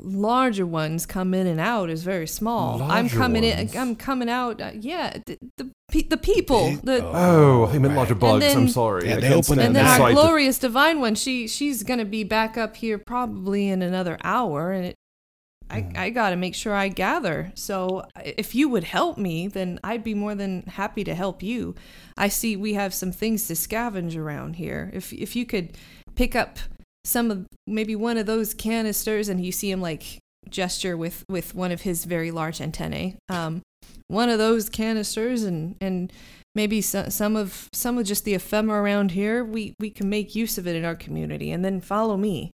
[0.00, 2.80] larger ones come in and out is very small.
[2.82, 3.74] I'm coming ones?
[3.74, 3.80] in.
[3.80, 4.60] I'm coming out.
[4.60, 6.76] Uh, yeah, the the, pe- the people.
[6.84, 8.44] The Oh, I meant larger bugs.
[8.44, 9.08] then- I'm sorry.
[9.08, 11.14] Yeah, I they can't open stand and the then our sight of- glorious divine one.
[11.16, 14.96] She she's gonna be back up here probably in another hour, and it.
[15.72, 17.50] I, I got to make sure I gather.
[17.54, 21.74] So if you would help me, then I'd be more than happy to help you.
[22.16, 24.90] I see we have some things to scavenge around here.
[24.92, 25.76] If if you could
[26.14, 26.58] pick up
[27.04, 30.18] some of maybe one of those canisters, and you see him like
[30.48, 33.16] gesture with with one of his very large antennae.
[33.28, 33.62] Um,
[34.08, 36.12] one of those canisters, and and
[36.54, 39.42] maybe so, some of some of just the ephemera around here.
[39.42, 42.50] We we can make use of it in our community, and then follow me.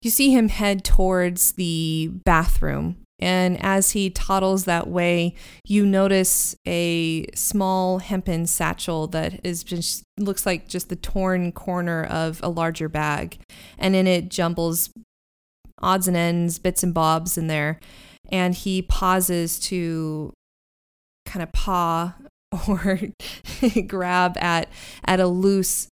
[0.00, 5.34] You see him head towards the bathroom, and as he toddles that way,
[5.66, 12.04] you notice a small hempen satchel that is just looks like just the torn corner
[12.04, 13.38] of a larger bag,
[13.76, 14.90] and in it jumbles
[15.80, 17.80] odds and ends, bits and bobs in there,
[18.30, 20.32] and he pauses to
[21.26, 22.14] kind of paw
[22.68, 23.00] or
[23.86, 24.68] grab at
[25.04, 25.88] at a loose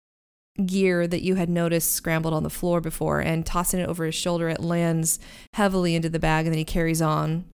[0.66, 4.16] gear that you had noticed scrambled on the floor before and tossing it over his
[4.16, 5.20] shoulder it lands
[5.54, 7.46] heavily into the bag and then he carries on.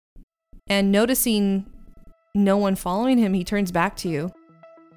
[0.66, 1.66] And noticing
[2.34, 4.30] no one following him he turns back to you.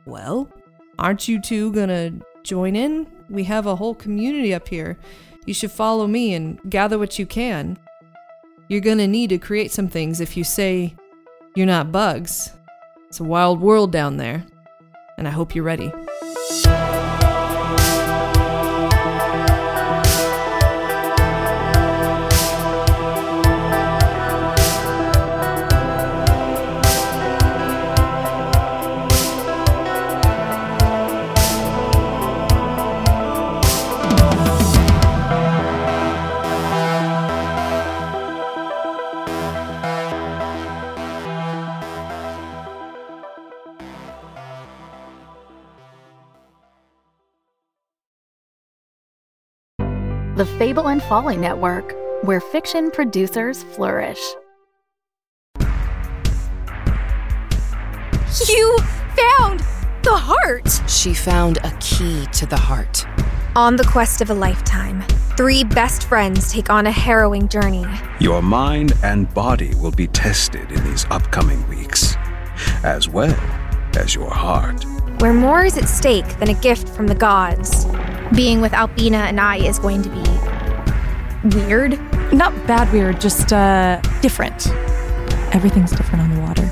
[0.06, 0.50] Well
[0.98, 3.08] aren't you two gonna join in?
[3.30, 5.00] We have a whole community up here.
[5.46, 7.78] You should follow me and gather what you can.
[8.68, 10.96] You're gonna need to create some things if you say
[11.56, 12.52] you're not bugs.
[13.08, 14.46] It's a wild world down there
[15.22, 15.92] and i hope you're ready
[51.12, 51.94] Folly Network,
[52.24, 54.18] where fiction producers flourish.
[58.48, 58.78] You
[59.18, 59.60] found
[60.04, 60.90] the heart!
[60.90, 63.06] She found a key to the heart.
[63.58, 65.02] On the quest of a lifetime,
[65.36, 67.84] three best friends take on a harrowing journey.
[68.22, 72.16] Your mind and body will be tested in these upcoming weeks,
[72.86, 73.38] as well
[73.98, 74.86] as your heart.
[75.20, 77.86] where more is at stake than a gift from the gods.
[78.34, 80.51] Being with Albina and I is going to be
[81.44, 82.00] weird.
[82.34, 84.68] Not bad weird, just uh different.
[85.54, 86.66] Everything's different on the water.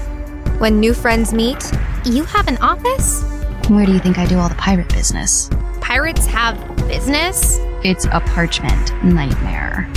[0.59, 1.72] When new friends meet,
[2.05, 3.24] You have an office?
[3.70, 5.49] Where do you think I do all the pirate business?
[5.82, 6.55] Pirates have
[6.88, 7.57] business?
[7.84, 9.88] It's a parchment nightmare.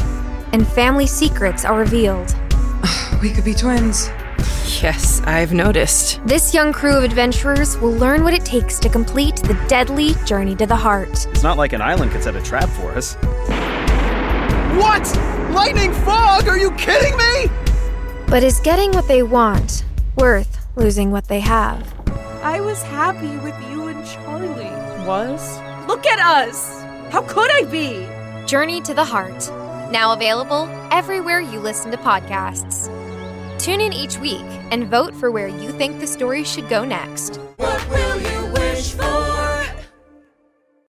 [0.52, 2.34] and family secrets are revealed.
[3.22, 4.08] We could be twins.
[4.82, 6.20] Yes, I've noticed.
[6.26, 10.56] This young crew of adventurers will learn what it takes to complete the deadly journey
[10.56, 11.26] to the heart.
[11.30, 13.16] It's not like an island could set a trap for us.
[14.78, 15.06] What?
[15.52, 16.48] Lightning fog?
[16.48, 17.50] Are you kidding me?
[18.26, 19.84] But is getting what they want
[20.16, 21.92] worth losing what they have?
[22.42, 24.64] I was happy with you and Charlie.
[25.06, 25.58] Was?
[25.86, 26.82] Look at us!
[27.12, 28.06] How could I be?
[28.46, 29.50] Journey to the Heart.
[29.92, 32.88] Now available everywhere you listen to podcasts.
[33.58, 37.38] Tune in each week and vote for where you think the story should go next.